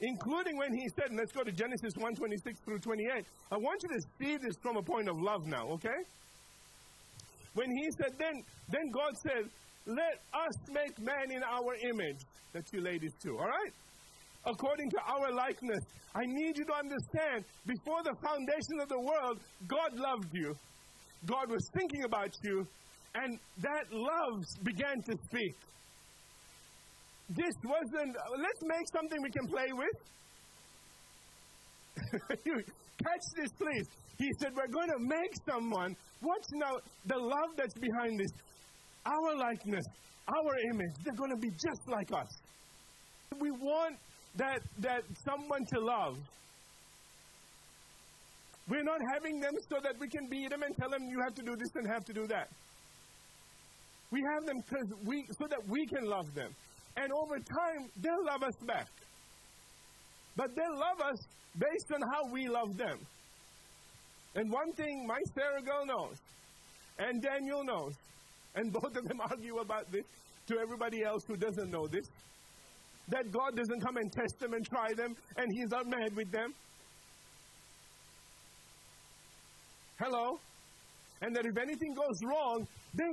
including 0.00 0.56
when 0.56 0.72
He 0.72 0.86
said, 0.94 1.10
let's 1.10 1.32
go 1.32 1.42
to 1.42 1.50
Genesis 1.50 1.94
1 1.96 2.14
26 2.14 2.60
through 2.60 2.78
28. 2.78 3.24
I 3.50 3.56
want 3.56 3.82
you 3.82 3.88
to 3.88 4.00
see 4.20 4.36
this 4.36 4.54
from 4.62 4.76
a 4.76 4.82
point 4.82 5.08
of 5.08 5.18
love 5.20 5.46
now, 5.46 5.66
okay? 5.74 6.00
When 7.54 7.68
He 7.70 7.90
said, 7.98 8.14
then, 8.18 8.44
then 8.70 8.90
God 8.92 9.12
said, 9.26 9.50
let 9.86 10.22
us 10.32 10.54
make 10.70 10.98
man 11.00 11.32
in 11.32 11.42
our 11.42 11.74
image. 11.90 12.22
That 12.52 12.64
you 12.72 12.80
ladies 12.80 13.12
too, 13.20 13.38
all 13.38 13.48
right? 13.48 13.72
According 14.46 14.90
to 14.90 14.98
our 15.06 15.32
likeness. 15.32 15.80
I 16.14 16.24
need 16.26 16.58
you 16.58 16.64
to 16.64 16.74
understand 16.74 17.44
before 17.66 18.02
the 18.02 18.14
foundation 18.22 18.80
of 18.80 18.88
the 18.88 19.00
world, 19.00 19.38
God 19.66 19.94
loved 19.94 20.28
you. 20.32 20.54
God 21.26 21.50
was 21.50 21.68
thinking 21.74 22.04
about 22.04 22.30
you, 22.42 22.66
and 23.14 23.38
that 23.58 23.84
love 23.92 24.44
began 24.64 25.02
to 25.02 25.16
speak. 25.26 25.54
This 27.30 27.54
wasn't, 27.64 28.16
let's 28.36 28.62
make 28.62 28.86
something 28.92 29.22
we 29.22 29.30
can 29.30 29.46
play 29.46 29.72
with. 29.72 29.96
you 32.44 32.54
catch 33.02 33.22
this, 33.36 33.50
please. 33.52 33.86
He 34.18 34.28
said, 34.38 34.52
We're 34.54 34.68
going 34.68 34.90
to 34.90 34.98
make 34.98 35.34
someone. 35.48 35.96
Watch 36.20 36.46
now 36.52 36.76
the 37.06 37.18
love 37.18 37.56
that's 37.56 37.74
behind 37.74 38.20
this. 38.20 38.30
Our 39.06 39.36
likeness, 39.36 39.84
our 40.28 40.52
image, 40.72 40.94
they're 41.04 41.14
going 41.14 41.30
to 41.30 41.40
be 41.40 41.50
just 41.50 41.88
like 41.88 42.12
us. 42.12 42.28
We 43.40 43.50
want 43.50 43.96
that, 44.36 44.62
that 44.78 45.02
someone 45.24 45.64
to 45.66 45.80
love. 45.80 46.16
We're 48.68 48.84
not 48.84 49.00
having 49.12 49.40
them 49.40 49.54
so 49.68 49.76
that 49.82 49.98
we 49.98 50.08
can 50.08 50.28
beat 50.28 50.50
them 50.50 50.62
and 50.62 50.76
tell 50.76 50.88
them 50.88 51.08
you 51.08 51.20
have 51.20 51.34
to 51.34 51.42
do 51.42 51.56
this 51.56 51.68
and 51.74 51.86
have 51.86 52.04
to 52.06 52.12
do 52.12 52.26
that. 52.28 52.48
We 54.10 54.22
have 54.34 54.46
them 54.46 54.62
we 55.04 55.24
so 55.38 55.46
that 55.48 55.66
we 55.68 55.86
can 55.86 56.04
love 56.04 56.32
them. 56.34 56.54
And 56.96 57.10
over 57.12 57.38
time, 57.38 57.88
they'll 58.00 58.24
love 58.24 58.42
us 58.42 58.56
back. 58.66 58.88
But 60.36 60.54
they'll 60.54 60.78
love 60.78 61.00
us 61.00 61.18
based 61.58 61.92
on 61.94 62.02
how 62.02 62.30
we 62.30 62.48
love 62.48 62.76
them. 62.76 62.98
And 64.34 64.50
one 64.50 64.72
thing 64.72 65.06
my 65.06 65.20
Sarah 65.34 65.62
girl 65.62 65.84
knows 65.84 66.16
And 66.98 67.22
Daniel 67.22 67.64
knows. 67.64 67.94
And 68.54 68.72
both 68.80 68.96
of 68.96 69.08
them 69.08 69.20
argue 69.20 69.58
about 69.58 69.90
this 69.90 70.04
to 70.48 70.58
everybody 70.58 71.02
else 71.02 71.24
who 71.26 71.36
doesn't 71.36 71.70
know 71.70 71.86
this. 71.86 72.06
That 73.08 73.30
God 73.32 73.56
doesn't 73.56 73.80
come 73.80 73.96
and 73.96 74.10
test 74.12 74.38
them 74.38 74.54
and 74.54 74.64
try 74.64 74.94
them, 74.94 75.16
and 75.36 75.52
He's 75.52 75.70
not 75.70 75.86
mad 75.86 76.14
with 76.16 76.30
them. 76.30 76.54
Hello? 79.98 80.38
And 81.20 81.36
that 81.36 81.46
if 81.46 81.56
anything 81.56 81.94
goes 81.94 82.18
wrong, 82.24 82.66
they 82.94 83.04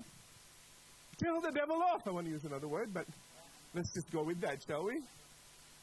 kill 1.24 1.42
the 1.42 1.52
devil 1.52 1.82
off. 1.94 2.08
I 2.08 2.12
want 2.12 2.26
to 2.26 2.32
use 2.32 2.44
another 2.46 2.68
word, 2.68 2.90
but 2.94 3.06
let's 3.74 3.94
just 3.94 4.12
go 4.12 4.24
with 4.24 4.42
that, 4.42 4.64
shall 4.68 4.86
we? 4.86 5.02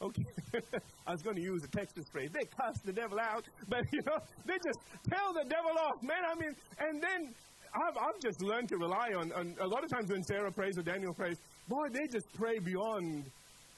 Okay. 0.01 0.25
I 1.07 1.11
was 1.11 1.21
going 1.21 1.37
to 1.37 1.41
use 1.41 1.63
a 1.63 1.67
Texas 1.67 2.05
phrase. 2.11 2.29
They 2.31 2.45
cuss 2.45 2.77
the 2.85 2.93
devil 2.93 3.19
out, 3.19 3.45
but 3.67 3.81
you 3.91 4.01
know, 4.05 4.19
they 4.45 4.55
just 4.55 4.79
tell 5.09 5.33
the 5.33 5.43
devil 5.43 5.71
off, 5.79 6.03
man. 6.03 6.23
I 6.29 6.35
mean, 6.35 6.55
and 6.79 7.01
then 7.01 7.33
I've, 7.73 7.97
I've 7.97 8.19
just 8.21 8.41
learned 8.41 8.69
to 8.69 8.77
rely 8.77 9.13
on, 9.15 9.31
on, 9.31 9.55
a 9.59 9.67
lot 9.67 9.83
of 9.83 9.89
times 9.89 10.09
when 10.11 10.23
Sarah 10.23 10.51
prays 10.51 10.77
or 10.77 10.83
Daniel 10.83 11.13
prays, 11.13 11.37
boy, 11.67 11.87
they 11.91 12.07
just 12.07 12.31
pray 12.33 12.59
beyond 12.59 13.23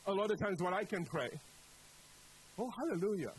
a 0.08 0.14
lot 0.14 0.32
of 0.32 0.40
times 0.40 0.62
what 0.62 0.74
I 0.74 0.84
can 0.84 1.06
pray. 1.06 1.30
Oh, 2.58 2.70
hallelujah. 2.78 3.34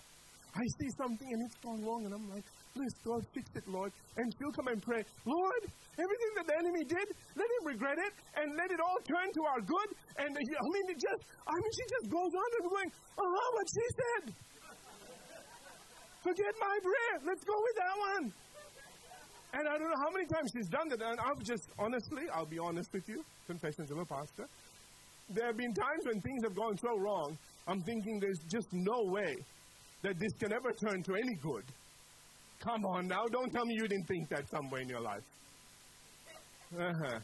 I 0.55 0.65
see 0.81 0.91
something 0.99 1.29
and 1.31 1.41
it's 1.47 1.57
gone 1.63 1.85
wrong, 1.85 2.05
and 2.05 2.15
I'm 2.15 2.29
like, 2.31 2.45
please, 2.75 2.95
God, 3.05 3.23
fix 3.35 3.47
it, 3.55 3.67
Lord. 3.69 3.93
And 4.17 4.33
she'll 4.39 4.53
come 4.53 4.69
and 4.69 4.83
pray, 4.83 5.03
Lord, 5.25 5.63
everything 5.95 6.33
that 6.37 6.47
the 6.47 6.57
enemy 6.59 6.85
did, 6.85 7.07
let 7.37 7.47
him 7.47 7.63
regret 7.67 7.99
it 7.99 8.13
and 8.37 8.57
let 8.57 8.71
it 8.71 8.81
all 8.81 8.99
turn 9.07 9.29
to 9.31 9.43
our 9.47 9.61
good. 9.61 9.89
And 10.19 10.31
I 10.31 10.41
mean, 10.41 10.87
it 10.91 10.99
just, 10.99 11.23
I 11.47 11.55
mean, 11.55 11.73
she 11.75 11.85
just 11.87 12.07
goes 12.11 12.33
on 12.35 12.49
and 12.59 12.71
going, 12.71 12.89
uh-huh, 13.19 13.49
what 13.55 13.67
she 13.71 13.87
said. 13.95 14.35
Forget 16.23 16.55
my 16.61 16.77
prayer. 16.83 17.15
Let's 17.25 17.45
go 17.45 17.57
with 17.57 17.77
that 17.77 17.97
one. 17.97 18.33
And 19.53 19.67
I 19.67 19.79
don't 19.79 19.91
know 19.91 20.03
how 20.05 20.11
many 20.11 20.27
times 20.27 20.51
she's 20.55 20.69
done 20.69 20.89
that. 20.91 21.01
And 21.01 21.19
I've 21.19 21.43
just, 21.43 21.67
honestly, 21.79 22.23
I'll 22.33 22.47
be 22.47 22.59
honest 22.59 22.93
with 22.93 23.09
you, 23.09 23.25
confessions 23.47 23.91
of 23.91 23.99
a 23.99 24.05
pastor. 24.05 24.47
There 25.33 25.47
have 25.47 25.57
been 25.57 25.73
times 25.73 26.05
when 26.07 26.21
things 26.21 26.43
have 26.43 26.57
gone 26.57 26.77
so 26.77 26.99
wrong, 26.99 27.39
I'm 27.69 27.81
thinking 27.83 28.19
there's 28.19 28.41
just 28.51 28.67
no 28.73 29.05
way 29.05 29.37
that 30.03 30.19
this 30.19 30.33
can 30.41 30.53
ever 30.53 30.73
turn 30.73 31.03
to 31.05 31.15
any 31.15 31.35
good. 31.43 31.65
Come 32.59 32.85
on 32.85 33.07
now, 33.07 33.27
don't 33.27 33.51
tell 33.53 33.65
me 33.65 33.75
you 33.75 33.87
didn't 33.87 34.07
think 34.07 34.29
that 34.31 34.49
somewhere 34.51 34.81
in 34.81 34.89
your 34.89 35.01
life. 35.01 35.23
Uh-huh. 36.79 37.19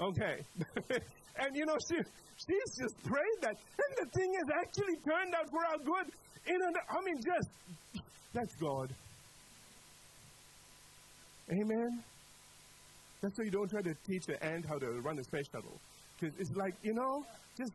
Okay. 0.00 0.36
and 1.38 1.54
you 1.54 1.66
know, 1.66 1.76
she, 1.90 1.96
she's 2.36 2.78
just 2.80 3.02
prayed 3.04 3.38
that. 3.42 3.56
And 3.56 4.06
the 4.06 4.10
thing 4.18 4.32
has 4.34 4.48
actually 4.60 4.96
turned 5.08 5.34
out 5.34 5.48
for 5.50 5.64
our 5.66 5.78
good. 5.78 6.12
In 6.46 6.54
an, 6.54 6.74
I 6.88 7.00
mean, 7.04 7.16
just, 7.16 8.04
that's 8.32 8.54
God. 8.56 8.94
Amen? 11.50 12.02
That's 13.22 13.38
why 13.38 13.44
you 13.44 13.50
don't 13.50 13.68
try 13.68 13.82
to 13.82 13.94
teach 14.06 14.26
the 14.26 14.42
ant 14.44 14.66
how 14.66 14.78
to 14.78 15.00
run 15.00 15.18
a 15.18 15.24
space 15.24 15.46
shuttle. 15.50 15.80
Because 16.18 16.34
it's 16.38 16.56
like, 16.56 16.74
you 16.82 16.94
know, 16.94 17.24
just, 17.56 17.72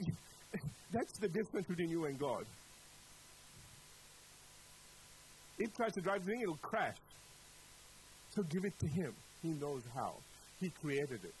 that's 0.92 1.18
the 1.18 1.28
difference 1.28 1.66
between 1.66 1.90
you 1.90 2.06
and 2.06 2.18
God. 2.18 2.44
It 5.58 5.74
tries 5.74 5.92
to 5.94 6.00
drive 6.00 6.24
the 6.24 6.32
thing, 6.32 6.40
it'll 6.40 6.56
crash. 6.56 6.96
So 8.34 8.42
give 8.42 8.64
it 8.64 8.78
to 8.80 8.86
Him. 8.86 9.12
He 9.42 9.50
knows 9.50 9.82
how. 9.94 10.14
He 10.60 10.70
created 10.80 11.20
it. 11.24 11.34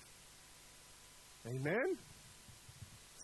Amen? 1.48 1.96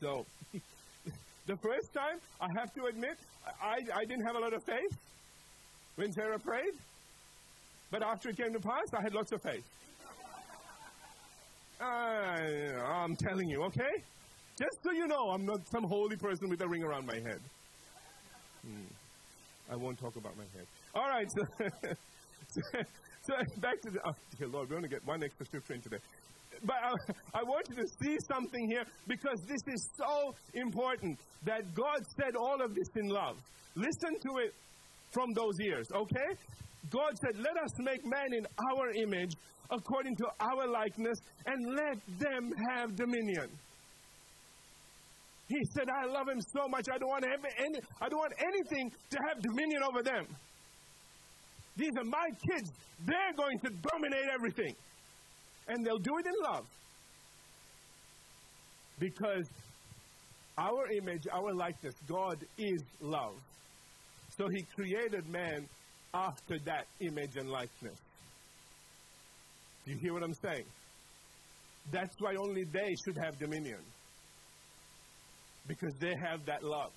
So, 0.01 0.25
the 1.47 1.57
first 1.57 1.93
time, 1.93 2.19
I 2.41 2.49
have 2.59 2.75
to 2.75 2.87
admit, 2.87 3.17
I, 3.63 3.81
I 3.95 4.05
didn't 4.05 4.25
have 4.25 4.37
a 4.37 4.41
lot 4.41 4.53
of 4.53 4.63
faith 4.63 4.97
when 5.97 6.13
Sarah 6.13 6.39
prayed. 6.39 6.75
But 7.91 8.03
after 8.03 8.31
it 8.31 8.37
came 8.37 8.53
to 8.53 8.61
pass, 8.61 8.93
I 8.93 9.01
had 9.03 9.15
lots 9.15 9.33
of 9.33 9.43
faith. 9.43 9.65
I'm 11.81 13.17
telling 13.17 13.49
you, 13.49 13.63
okay? 13.65 14.03
Just 14.59 14.83
so 14.83 14.91
you 14.93 15.07
know, 15.07 15.31
I'm 15.31 15.47
not 15.47 15.61
some 15.71 15.85
holy 15.85 16.17
person 16.17 16.49
with 16.49 16.61
a 16.61 16.69
ring 16.69 16.83
around 16.83 17.07
my 17.07 17.15
head. 17.15 17.41
Hmm. 18.67 18.85
I 19.71 19.77
won't 19.77 19.99
talk 19.99 20.17
about 20.17 20.37
my 20.37 20.45
head. 20.57 20.67
All 20.95 21.09
right, 21.09 21.27
so, 21.31 21.45
so, 22.49 22.61
so 23.23 23.35
back 23.61 23.81
to 23.83 23.91
the. 23.91 24.01
Oh, 24.07 24.13
dear 24.39 24.49
Lord, 24.49 24.69
we're 24.69 24.77
going 24.77 24.83
to 24.83 24.89
get 24.89 25.07
one 25.07 25.23
extra 25.23 25.47
scripture 25.47 25.75
in 25.75 25.83
today. 25.83 25.99
But 26.65 26.77
I, 26.83 27.39
I 27.39 27.43
want 27.45 27.69
you 27.69 27.77
to 27.77 27.89
see 28.03 28.17
something 28.33 28.69
here 28.69 28.85
because 29.07 29.39
this 29.47 29.63
is 29.73 29.91
so 29.97 30.35
important 30.55 31.19
that 31.45 31.73
God 31.75 32.01
said 32.17 32.35
all 32.35 32.61
of 32.61 32.75
this 32.75 32.89
in 32.97 33.09
love. 33.09 33.37
Listen 33.77 34.19
to 34.21 34.39
it 34.39 34.55
from 35.13 35.33
those 35.35 35.55
ears, 35.61 35.87
okay? 35.95 36.35
God 36.91 37.13
said, 37.21 37.39
Let 37.39 37.57
us 37.63 37.71
make 37.79 38.05
man 38.05 38.33
in 38.33 38.47
our 38.73 38.91
image, 38.91 39.35
according 39.71 40.17
to 40.17 40.27
our 40.41 40.67
likeness, 40.67 41.19
and 41.47 41.75
let 41.75 41.99
them 42.19 42.53
have 42.71 42.97
dominion. 42.97 43.49
He 45.49 45.59
said, 45.75 45.89
I 45.89 46.07
love 46.07 46.29
him 46.29 46.41
so 46.55 46.69
much, 46.69 46.87
I 46.93 46.99
don't 46.99 47.09
want, 47.09 47.25
any, 47.25 47.81
I 48.01 48.09
don't 48.09 48.19
want 48.19 48.35
anything 48.39 48.91
to 49.11 49.19
have 49.29 49.43
dominion 49.43 49.83
over 49.83 50.03
them. 50.03 50.27
These 51.77 51.93
are 51.97 52.05
my 52.05 52.29
kids. 52.51 52.71
They're 53.07 53.33
going 53.37 53.59
to 53.61 53.71
dominate 53.93 54.27
everything. 54.35 54.75
And 55.69 55.87
they'll 55.87 55.99
do 55.99 56.19
it 56.19 56.27
in 56.27 56.33
love. 56.53 56.67
Because 58.99 59.49
our 60.59 60.91
image, 60.91 61.29
our 61.33 61.55
likeness, 61.55 61.95
God 62.09 62.39
is 62.59 62.83
love. 63.01 63.35
So 64.37 64.49
he 64.49 64.63
created 64.75 65.29
man 65.29 65.67
after 66.13 66.59
that 66.65 66.87
image 67.01 67.37
and 67.37 67.49
likeness. 67.49 67.97
You 69.89 69.97
hear 69.97 70.13
what 70.13 70.23
I'm 70.23 70.35
saying? 70.35 70.65
That's 71.91 72.15
why 72.19 72.35
only 72.39 72.65
they 72.65 72.95
should 73.07 73.17
have 73.25 73.39
dominion. 73.39 73.79
Because 75.67 75.95
they 75.99 76.15
have 76.29 76.45
that 76.45 76.63
love. 76.63 76.93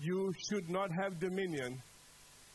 You 0.00 0.32
should 0.48 0.70
not 0.70 0.88
have 1.02 1.20
dominion 1.20 1.78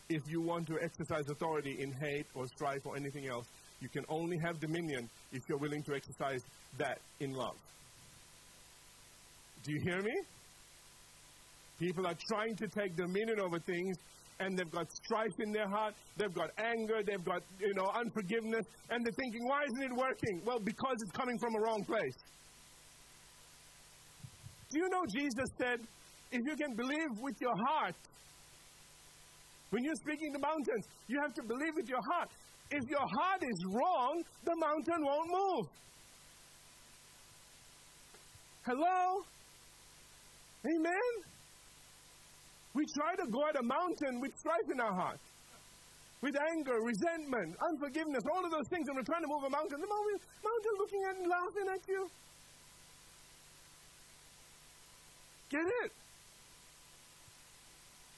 if 0.09 0.21
you 0.27 0.41
want 0.41 0.65
to 0.67 0.79
exercise 0.81 1.29
authority 1.29 1.77
in 1.79 1.91
hate 2.01 2.25
or 2.33 2.47
strife 2.47 2.81
or 2.85 2.97
anything 2.97 3.27
else. 3.27 3.45
You 3.81 3.89
can 3.89 4.03
only 4.09 4.37
have 4.43 4.59
dominion 4.59 5.07
if 5.31 5.43
you're 5.47 5.59
willing 5.59 5.83
to 5.83 5.93
exercise 5.93 6.41
that 6.79 6.97
in 7.19 7.33
love. 7.33 7.55
Do 9.63 9.73
you 9.73 9.79
hear 9.85 10.01
me? 10.01 10.13
People 11.77 12.07
are 12.07 12.17
trying 12.31 12.55
to 12.55 12.67
take 12.67 12.95
dominion 12.95 13.39
over 13.39 13.59
things 13.59 13.95
and 14.39 14.57
they've 14.57 14.71
got 14.71 14.91
strife 14.91 15.39
in 15.39 15.51
their 15.51 15.67
heart, 15.67 15.93
they've 16.17 16.33
got 16.33 16.51
anger, 16.57 17.01
they've 17.05 17.23
got, 17.25 17.41
you 17.59 17.73
know, 17.73 17.89
unforgiveness, 17.95 18.65
and 18.89 19.05
they're 19.05 19.13
thinking, 19.13 19.47
why 19.47 19.63
isn't 19.63 19.91
it 19.91 19.95
working? 19.95 20.41
Well, 20.45 20.59
because 20.59 20.95
it's 21.01 21.11
coming 21.11 21.37
from 21.39 21.55
a 21.55 21.59
wrong 21.61 21.83
place. 21.83 22.17
Do 24.69 24.79
you 24.79 24.89
know 24.89 25.03
Jesus 25.07 25.49
said, 25.57 25.79
if 26.31 26.41
you 26.45 26.55
can 26.55 26.75
believe 26.75 27.19
with 27.21 27.35
your 27.39 27.55
heart, 27.67 27.95
when 29.69 29.83
you're 29.83 29.95
speaking 29.95 30.33
to 30.33 30.39
mountains, 30.39 30.85
you 31.07 31.19
have 31.21 31.33
to 31.33 31.43
believe 31.43 31.73
with 31.75 31.89
your 31.89 32.01
heart. 32.13 32.29
If 32.69 32.83
your 32.89 33.05
heart 33.19 33.43
is 33.43 33.65
wrong, 33.73 34.23
the 34.43 34.55
mountain 34.55 35.03
won't 35.03 35.29
move. 35.29 35.67
Hello? 38.65 39.23
Amen? 40.65 41.36
We 42.77 42.85
try 42.85 43.15
to 43.15 43.25
go 43.31 43.41
at 43.49 43.55
a 43.55 43.63
mountain 43.63 44.21
with 44.21 44.37
strife 44.37 44.69
in 44.71 44.79
our 44.79 44.93
heart, 44.93 45.19
with 46.21 46.37
anger, 46.53 46.77
resentment, 46.83 47.57
unforgiveness, 47.59 48.23
all 48.31 48.45
of 48.45 48.51
those 48.51 48.67
things, 48.67 48.87
and 48.87 48.95
we're 48.95 49.01
trying 49.01 49.23
to 49.23 49.27
move 49.27 49.43
a 49.43 49.49
mountain. 49.49 49.81
The 49.81 49.87
mountain, 49.87 50.73
looking 50.77 51.03
at 51.09 51.17
and 51.17 51.27
laughing 51.27 51.65
at 51.73 51.81
you. 51.87 52.07
Get 55.49 55.65
it? 55.85 55.91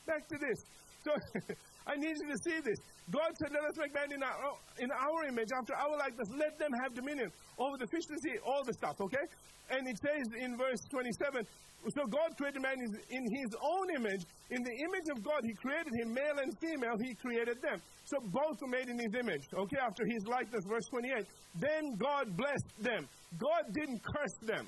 Back 0.05 0.27
to 0.27 0.37
this. 0.37 0.65
So 1.05 1.11
I 1.87 1.95
need 1.95 2.15
you 2.19 2.29
to 2.31 2.37
see 2.43 2.59
this. 2.59 2.77
God 3.11 3.31
said, 3.41 3.51
Let 3.51 3.63
us 3.63 3.77
make 3.77 3.93
man 3.93 4.11
in 4.11 4.23
our, 4.23 4.57
in 4.79 4.89
our 4.91 5.25
image, 5.27 5.49
after 5.55 5.75
our 5.75 5.97
likeness. 5.97 6.29
Let 6.37 6.59
them 6.59 6.71
have 6.83 6.93
dominion 6.93 7.31
over 7.57 7.77
the 7.77 7.87
fish 7.87 8.05
of 8.09 8.21
the 8.21 8.29
sea, 8.29 8.37
all 8.45 8.63
the 8.63 8.73
stuff, 8.73 9.01
okay? 9.01 9.25
And 9.71 9.87
it 9.87 9.97
says 10.01 10.25
in 10.39 10.57
verse 10.57 10.81
27 10.89 11.45
so 11.87 12.05
God 12.05 12.35
created 12.37 12.61
man 12.61 12.75
in 13.09 13.23
his 13.35 13.55
own 13.61 13.89
image. 13.95 14.25
In 14.51 14.61
the 14.63 14.75
image 14.83 15.07
of 15.15 15.23
God, 15.23 15.41
he 15.43 15.53
created 15.53 15.93
him, 15.95 16.13
male 16.13 16.37
and 16.43 16.51
female, 16.59 16.97
he 16.99 17.13
created 17.15 17.61
them. 17.61 17.81
So 18.05 18.17
both 18.19 18.61
were 18.61 18.67
made 18.67 18.89
in 18.89 18.99
his 18.99 19.13
image. 19.17 19.47
Okay, 19.53 19.77
after 19.77 20.03
his 20.05 20.25
likeness, 20.27 20.65
verse 20.67 20.85
28. 20.89 21.25
Then 21.55 21.95
God 21.95 22.35
blessed 22.35 22.67
them. 22.79 23.07
God 23.39 23.73
didn't 23.73 24.01
curse 24.03 24.37
them. 24.41 24.67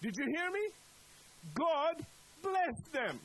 Did 0.00 0.14
you 0.16 0.26
hear 0.34 0.50
me? 0.50 0.68
God 1.54 2.06
blessed 2.42 2.92
them. 2.92 3.20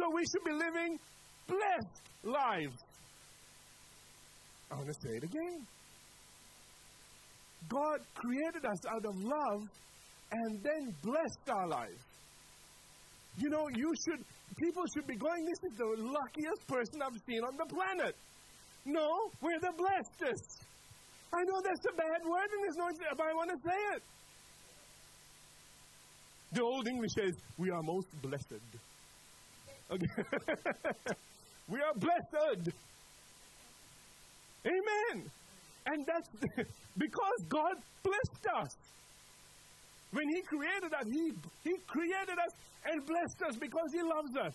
So 0.00 0.06
we 0.14 0.24
should 0.24 0.44
be 0.44 0.52
living 0.52 0.98
blessed 1.46 2.00
lives. 2.24 2.78
I 4.72 4.76
want 4.76 4.86
to 4.86 4.94
say 4.94 5.16
it 5.16 5.24
again. 5.24 5.66
God 7.68 8.00
created 8.14 8.64
us 8.64 8.80
out 8.88 9.04
of 9.04 9.14
love 9.22 9.60
and 10.32 10.62
then 10.62 10.94
blessed 11.02 11.50
our 11.50 11.68
lives. 11.68 12.00
You 13.36 13.50
know, 13.50 13.68
you 13.76 13.92
should 14.08 14.24
people 14.56 14.84
should 14.94 15.06
be 15.06 15.16
going, 15.16 15.44
this 15.44 15.70
is 15.70 15.76
the 15.76 15.84
luckiest 15.84 16.66
person 16.66 17.02
I've 17.02 17.20
seen 17.28 17.44
on 17.44 17.56
the 17.58 17.66
planet. 17.66 18.16
No, 18.86 19.28
we're 19.42 19.60
the 19.60 19.72
blessedest. 19.76 20.64
I 21.34 21.44
know 21.44 21.60
that's 21.62 21.84
a 21.92 21.96
bad 21.96 22.24
word 22.24 22.48
and 22.56 22.64
there's 22.64 22.76
no, 22.76 22.88
but 23.18 23.26
I 23.26 23.34
want 23.34 23.50
to 23.50 23.56
say 23.68 23.96
it. 23.96 24.02
The 26.52 26.62
old 26.62 26.88
English 26.88 27.12
says, 27.18 27.34
we 27.58 27.70
are 27.70 27.82
most 27.82 28.08
blessed. 28.22 28.89
We 31.70 31.80
are 31.80 31.94
blessed. 31.94 32.70
Amen. 34.66 35.30
And 35.86 36.06
that's 36.06 36.28
because 36.98 37.40
God 37.48 37.74
blessed 38.02 38.46
us. 38.56 38.76
When 40.12 40.28
He 40.34 40.42
created 40.42 40.92
us, 40.92 41.04
He, 41.06 41.32
he 41.62 41.76
created 41.86 42.38
us 42.44 42.52
and 42.86 43.06
blessed 43.06 43.42
us 43.48 43.56
because 43.56 43.92
He 43.92 44.02
loves 44.02 44.36
us. 44.36 44.54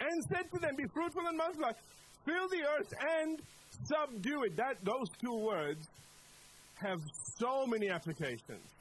And 0.00 0.22
said 0.32 0.46
to 0.54 0.60
them, 0.60 0.76
Be 0.76 0.84
fruitful 0.94 1.26
and 1.26 1.36
multiply, 1.36 1.72
fill 2.24 2.48
the 2.48 2.62
earth 2.78 2.92
and 3.20 3.42
subdue 3.84 4.44
it. 4.44 4.56
That 4.56 4.76
those 4.84 5.08
two 5.20 5.34
words 5.34 5.88
have 6.76 7.00
so 7.40 7.66
many 7.66 7.90
applications 7.90 8.77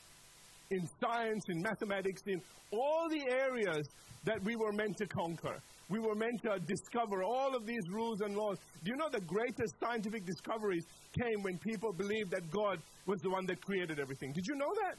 in 0.72 0.88
science, 1.02 1.44
in 1.50 1.62
mathematics, 1.62 2.22
in 2.28 2.42
all 2.72 3.08
the 3.10 3.24
areas 3.32 3.88
that 4.26 4.44
we 4.44 4.56
were 4.56 4.72
meant 4.72 4.98
to 4.98 5.08
conquer. 5.08 5.58
We 5.90 6.00
were 6.00 6.16
meant 6.16 6.42
to 6.44 6.60
discover 6.60 7.24
all 7.24 7.56
of 7.56 7.66
these 7.66 7.88
rules 7.90 8.20
and 8.22 8.36
laws. 8.36 8.58
Do 8.84 8.92
you 8.92 8.98
know 8.98 9.08
the 9.10 9.22
greatest 9.22 9.74
scientific 9.80 10.26
discoveries 10.26 10.84
came 11.18 11.42
when 11.44 11.58
people 11.60 11.94
believed 11.94 12.32
that 12.32 12.50
God 12.52 12.80
was 13.06 13.22
the 13.22 13.30
one 13.30 13.46
that 13.46 13.62
created 13.62 14.00
everything? 14.00 14.34
Did 14.34 14.46
you 14.48 14.56
know 14.56 14.74
that? 14.84 14.98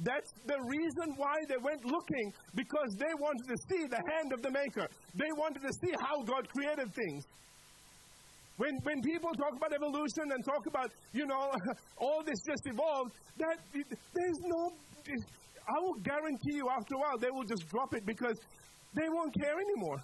That's 0.00 0.30
the 0.46 0.60
reason 0.68 1.14
why 1.16 1.34
they 1.48 1.56
went 1.56 1.84
looking 1.84 2.32
because 2.54 2.94
they 2.98 3.12
wanted 3.18 3.48
to 3.48 3.56
see 3.68 3.86
the 3.88 4.00
hand 4.12 4.32
of 4.32 4.42
the 4.42 4.50
Maker. 4.50 4.86
They 5.16 5.32
wanted 5.36 5.62
to 5.62 5.72
see 5.80 5.92
how 6.06 6.22
God 6.22 6.46
created 6.50 6.94
things. 6.94 7.24
When, 8.58 8.74
when 8.82 9.00
people 9.02 9.30
talk 9.34 9.54
about 9.56 9.72
evolution 9.72 10.30
and 10.34 10.44
talk 10.44 10.66
about, 10.66 10.90
you 11.12 11.26
know, 11.26 11.50
all 11.96 12.22
this 12.24 12.38
just 12.46 12.62
evolved, 12.66 13.12
that 13.38 13.58
there's 13.72 14.40
no, 14.42 14.72
I 15.68 15.80
will 15.80 15.94
guarantee 15.94 16.56
you 16.56 16.68
after 16.70 16.94
a 16.94 16.98
while 16.98 17.18
they 17.18 17.30
will 17.30 17.44
just 17.44 17.68
drop 17.68 17.94
it 17.94 18.06
because 18.06 18.38
they 18.94 19.08
won't 19.08 19.34
care 19.34 19.54
anymore. 19.60 20.00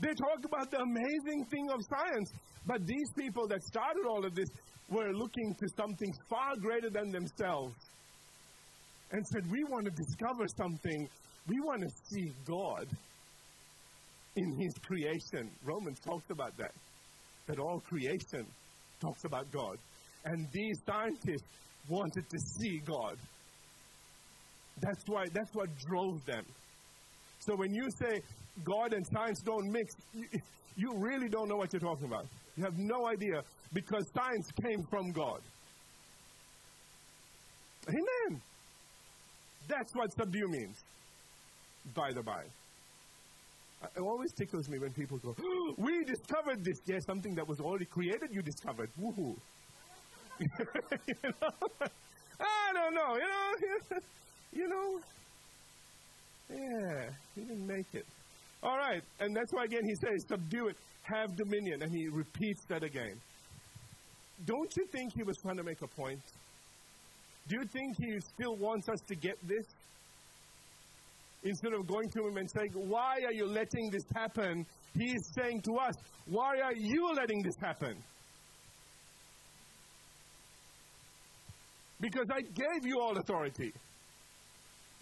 They 0.00 0.14
talk 0.14 0.44
about 0.44 0.70
the 0.70 0.78
amazing 0.78 1.44
thing 1.50 1.70
of 1.70 1.80
science, 1.84 2.32
but 2.66 2.86
these 2.86 3.10
people 3.16 3.46
that 3.48 3.62
started 3.62 4.06
all 4.08 4.24
of 4.24 4.34
this 4.34 4.48
were 4.90 5.12
looking 5.12 5.54
to 5.54 5.68
something 5.76 6.12
far 6.28 6.56
greater 6.56 6.90
than 6.90 7.10
themselves 7.10 7.74
and 9.12 9.26
said, 9.28 9.50
We 9.50 9.64
want 9.64 9.84
to 9.84 9.90
discover 9.90 10.46
something. 10.56 11.08
We 11.46 11.60
want 11.60 11.82
to 11.82 11.88
see 12.10 12.32
God 12.46 12.88
in 14.36 14.56
His 14.58 14.74
creation. 14.78 15.50
Romans 15.64 16.00
talks 16.00 16.28
about 16.30 16.56
that, 16.56 16.72
that 17.46 17.58
all 17.58 17.80
creation 17.80 18.46
talks 19.00 19.24
about 19.24 19.50
God. 19.52 19.78
And 20.24 20.48
these 20.52 20.78
scientists 20.86 21.44
wanted 21.88 22.28
to 22.30 22.38
see 22.38 22.78
God. 22.78 23.18
That's 24.80 25.04
why, 25.06 25.24
that's 25.32 25.54
what 25.54 25.68
drove 25.86 26.24
them. 26.26 26.44
So 27.38 27.54
when 27.56 27.74
you 27.74 27.88
say 27.90 28.20
God 28.64 28.92
and 28.92 29.06
science 29.06 29.40
don't 29.44 29.70
mix, 29.70 29.94
you, 30.14 30.26
you 30.76 30.94
really 30.96 31.28
don't 31.28 31.48
know 31.48 31.56
what 31.56 31.72
you're 31.72 31.80
talking 31.80 32.06
about. 32.06 32.26
You 32.56 32.64
have 32.64 32.78
no 32.78 33.06
idea 33.06 33.42
because 33.72 34.04
science 34.14 34.50
came 34.62 34.82
from 34.90 35.12
God. 35.12 35.40
Amen. 37.88 38.40
That's 39.68 39.94
what 39.94 40.12
subdue 40.12 40.48
means, 40.48 40.82
by 41.94 42.12
the 42.12 42.22
by. 42.22 42.44
Uh, 43.82 43.86
it 43.96 44.00
always 44.00 44.32
tickles 44.32 44.68
me 44.68 44.78
when 44.78 44.92
people 44.92 45.18
go, 45.18 45.34
We 45.78 46.04
discovered 46.04 46.64
this. 46.64 46.78
Yes, 46.86 47.04
something 47.04 47.34
that 47.34 47.46
was 47.46 47.60
already 47.60 47.86
created, 47.86 48.30
you 48.32 48.42
discovered. 48.42 48.90
Woohoo. 49.00 49.36
you 50.40 50.48
know? 51.22 51.50
I 52.40 52.72
don't 52.72 52.94
know. 52.94 53.14
You 53.14 53.20
know, 53.20 53.98
you 54.54 54.68
know, 54.68 55.00
yeah, 56.50 57.10
he 57.34 57.42
didn't 57.42 57.66
make 57.66 57.86
it. 57.92 58.06
All 58.62 58.76
right, 58.76 59.02
and 59.20 59.34
that's 59.36 59.52
why 59.52 59.64
again 59.64 59.84
he 59.84 59.94
says, 59.94 60.24
subdue 60.28 60.68
it, 60.68 60.76
have 61.02 61.36
dominion, 61.36 61.82
and 61.82 61.92
he 61.94 62.08
repeats 62.08 62.64
that 62.68 62.82
again. 62.82 63.20
Don't 64.46 64.72
you 64.76 64.86
think 64.86 65.12
he 65.14 65.22
was 65.22 65.36
trying 65.42 65.56
to 65.56 65.62
make 65.62 65.82
a 65.82 65.86
point? 65.86 66.20
Do 67.48 67.56
you 67.56 67.64
think 67.66 67.96
he 67.98 68.18
still 68.20 68.56
wants 68.56 68.88
us 68.88 69.00
to 69.08 69.14
get 69.14 69.36
this? 69.46 69.66
Instead 71.42 71.74
of 71.74 71.86
going 71.86 72.08
to 72.08 72.26
him 72.26 72.38
and 72.38 72.50
saying, 72.50 72.70
Why 72.72 73.16
are 73.26 73.32
you 73.32 73.46
letting 73.46 73.90
this 73.90 74.04
happen? 74.14 74.64
He's 74.98 75.30
saying 75.38 75.60
to 75.62 75.76
us, 75.76 75.94
Why 76.26 76.60
are 76.60 76.74
you 76.74 77.12
letting 77.14 77.42
this 77.42 77.56
happen? 77.60 77.96
Because 82.00 82.26
I 82.30 82.40
gave 82.40 82.86
you 82.86 82.98
all 83.00 83.16
authority. 83.18 83.72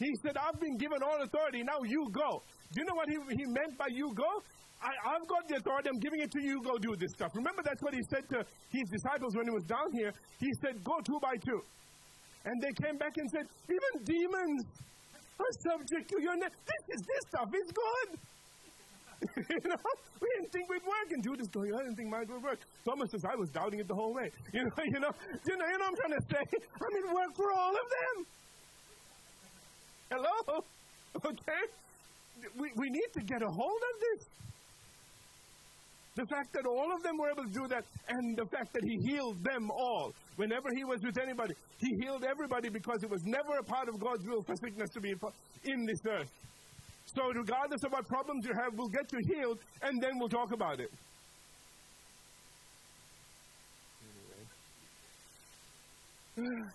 He 0.03 0.11
said, 0.19 0.37
I've 0.37 0.59
been 0.59 0.77
given 0.77 0.99
all 1.03 1.23
authority, 1.23 1.62
now 1.62 1.79
you 1.87 2.11
go. 2.11 2.43
Do 2.75 2.81
you 2.81 2.87
know 2.87 2.95
what 2.99 3.09
he, 3.09 3.17
he 3.38 3.47
meant 3.47 3.79
by 3.79 3.87
you 3.87 4.12
go? 4.15 4.43
I, 4.83 5.15
have 5.15 5.29
got 5.29 5.47
the 5.47 5.62
authority, 5.62 5.91
I'm 5.95 6.01
giving 6.03 6.21
it 6.21 6.31
to 6.33 6.43
you, 6.43 6.61
go 6.61 6.77
do 6.77 6.97
this 6.99 7.12
stuff. 7.15 7.31
Remember, 7.38 7.62
that's 7.62 7.81
what 7.83 7.95
he 7.95 8.03
said 8.11 8.27
to 8.35 8.43
his 8.75 8.83
disciples 8.91 9.37
when 9.37 9.47
he 9.47 9.55
was 9.55 9.62
down 9.62 9.93
here. 9.95 10.12
He 10.41 10.51
said, 10.59 10.83
Go 10.83 10.99
two 11.07 11.21
by 11.23 11.38
two. 11.38 11.62
And 12.45 12.61
they 12.61 12.75
came 12.83 12.99
back 12.99 13.15
and 13.17 13.31
said, 13.31 13.47
Even 13.71 14.03
demons 14.03 14.67
are 15.38 15.55
subject 15.62 16.11
to 16.11 16.19
your 16.19 16.35
name. 16.35 16.51
This 16.51 16.99
is 16.99 17.01
this 17.07 17.23
stuff 17.31 17.49
It's 17.55 17.71
good. 17.71 18.11
you 19.38 19.71
know, 19.71 19.79
we 20.19 20.27
didn't 20.35 20.51
think 20.51 20.67
we'd 20.67 20.83
work, 20.83 21.09
and 21.15 21.23
Judas 21.23 21.47
going, 21.55 21.71
I 21.71 21.79
didn't 21.87 21.95
think 21.95 22.11
mine 22.11 22.27
would 22.27 22.43
work. 22.43 22.59
Thomas 22.85 23.07
says, 23.12 23.23
I 23.23 23.37
was 23.38 23.51
doubting 23.51 23.79
it 23.79 23.87
the 23.87 23.95
whole 23.95 24.12
way. 24.12 24.35
You 24.53 24.67
know, 24.67 24.83
you 24.83 24.99
know, 24.99 25.15
you 25.47 25.57
know, 25.57 25.67
you 25.71 25.79
know 25.79 25.87
what 25.87 25.95
I'm 25.95 25.99
trying 26.03 26.19
to 26.19 26.25
say? 26.27 26.43
I 26.83 26.87
mean, 26.91 27.15
work 27.15 27.31
for 27.38 27.53
all 27.55 27.71
of 27.71 27.87
them. 27.87 28.27
Hello? 30.12 30.61
Okay? 31.16 31.62
We, 32.59 32.70
we 32.77 32.90
need 32.90 33.11
to 33.14 33.22
get 33.22 33.42
a 33.42 33.48
hold 33.48 33.83
of 33.94 34.01
this. 34.01 34.27
The 36.16 36.27
fact 36.27 36.53
that 36.53 36.66
all 36.66 36.92
of 36.94 37.03
them 37.03 37.16
were 37.16 37.31
able 37.31 37.44
to 37.44 37.51
do 37.51 37.66
that, 37.68 37.85
and 38.09 38.37
the 38.37 38.44
fact 38.44 38.75
that 38.75 38.83
he 38.85 38.98
healed 39.11 39.42
them 39.42 39.70
all. 39.70 40.12
Whenever 40.37 40.68
he 40.77 40.85
was 40.85 41.01
with 41.03 41.16
anybody, 41.16 41.55
he 41.79 41.88
healed 42.03 42.25
everybody 42.25 42.68
because 42.68 43.03
it 43.03 43.09
was 43.11 43.22
never 43.25 43.57
a 43.59 43.62
part 43.62 43.88
of 43.88 43.98
God's 43.98 44.27
will 44.27 44.42
for 44.42 44.55
sickness 44.57 44.90
to 44.90 45.01
be 45.01 45.14
in 45.64 45.87
this 45.87 46.01
earth. 46.07 46.31
So, 47.07 47.22
regardless 47.33 47.83
of 47.85 47.92
what 47.92 48.07
problems 48.07 48.44
you 48.44 48.53
have, 48.62 48.75
we'll 48.77 48.88
get 48.88 49.11
you 49.12 49.18
healed, 49.35 49.59
and 49.81 50.03
then 50.03 50.18
we'll 50.18 50.29
talk 50.29 50.53
about 50.53 50.81
it. 50.81 50.90
Anyway. 56.37 56.68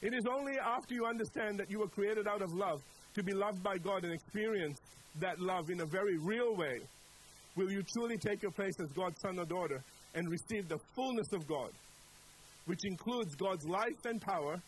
It 0.00 0.14
is 0.14 0.24
only 0.30 0.54
after 0.58 0.94
you 0.94 1.06
understand 1.06 1.58
that 1.58 1.70
you 1.70 1.80
were 1.80 1.88
created 1.88 2.28
out 2.28 2.42
of 2.42 2.52
love 2.52 2.80
to 3.14 3.22
be 3.22 3.32
loved 3.32 3.62
by 3.62 3.78
God 3.78 4.04
and 4.04 4.12
experience 4.12 4.78
that 5.20 5.40
love 5.40 5.70
in 5.70 5.80
a 5.80 5.86
very 5.86 6.18
real 6.18 6.54
way 6.54 6.80
will 7.56 7.70
you 7.72 7.82
truly 7.82 8.16
take 8.16 8.42
your 8.42 8.52
place 8.52 8.74
as 8.80 8.88
God's 8.92 9.20
son 9.20 9.38
or 9.38 9.44
daughter 9.44 9.82
and 10.14 10.30
receive 10.30 10.68
the 10.68 10.78
fullness 10.94 11.26
of 11.32 11.46
God, 11.48 11.70
which 12.66 12.78
includes 12.84 13.34
God's 13.34 13.66
life 13.66 14.04
and 14.04 14.20
power, 14.20 14.62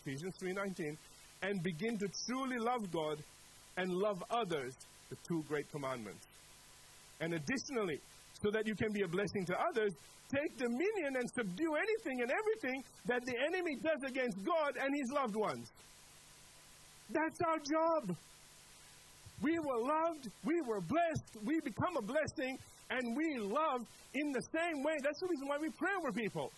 Ephesians 0.00 0.34
3:19, 0.38 0.96
and 1.42 1.62
begin 1.62 1.98
to 1.98 2.08
truly 2.26 2.58
love 2.58 2.90
God 2.90 3.22
and 3.76 3.92
love 3.92 4.22
others, 4.30 4.74
the 5.10 5.16
two 5.28 5.42
great 5.48 5.70
commandments. 5.70 6.26
And 7.20 7.34
additionally, 7.34 8.00
so 8.42 8.50
that 8.50 8.66
you 8.66 8.74
can 8.74 8.92
be 8.92 9.02
a 9.02 9.08
blessing 9.08 9.44
to 9.46 9.54
others, 9.60 9.92
take 10.32 10.56
dominion 10.56 11.16
and 11.16 11.30
subdue 11.30 11.74
anything 11.74 12.22
and 12.22 12.30
everything 12.30 12.82
that 13.06 13.24
the 13.26 13.34
enemy 13.46 13.76
does 13.76 14.02
against 14.06 14.44
God 14.44 14.76
and 14.80 14.94
his 14.94 15.10
loved 15.12 15.36
ones. 15.36 15.70
That's 17.10 17.40
our 17.42 17.58
job. 17.58 18.16
We 19.42 19.58
were 19.58 19.78
loved, 19.78 20.28
we 20.44 20.60
were 20.62 20.80
blessed, 20.80 21.44
we 21.44 21.60
become 21.60 21.96
a 21.96 22.02
blessing, 22.02 22.58
and 22.90 23.16
we 23.16 23.38
love 23.38 23.80
in 24.14 24.32
the 24.32 24.42
same 24.54 24.82
way. 24.82 24.94
That's 25.02 25.18
the 25.20 25.28
reason 25.28 25.48
why 25.48 25.56
we 25.58 25.70
pray 25.70 25.90
over 25.98 26.12
people. 26.12 26.50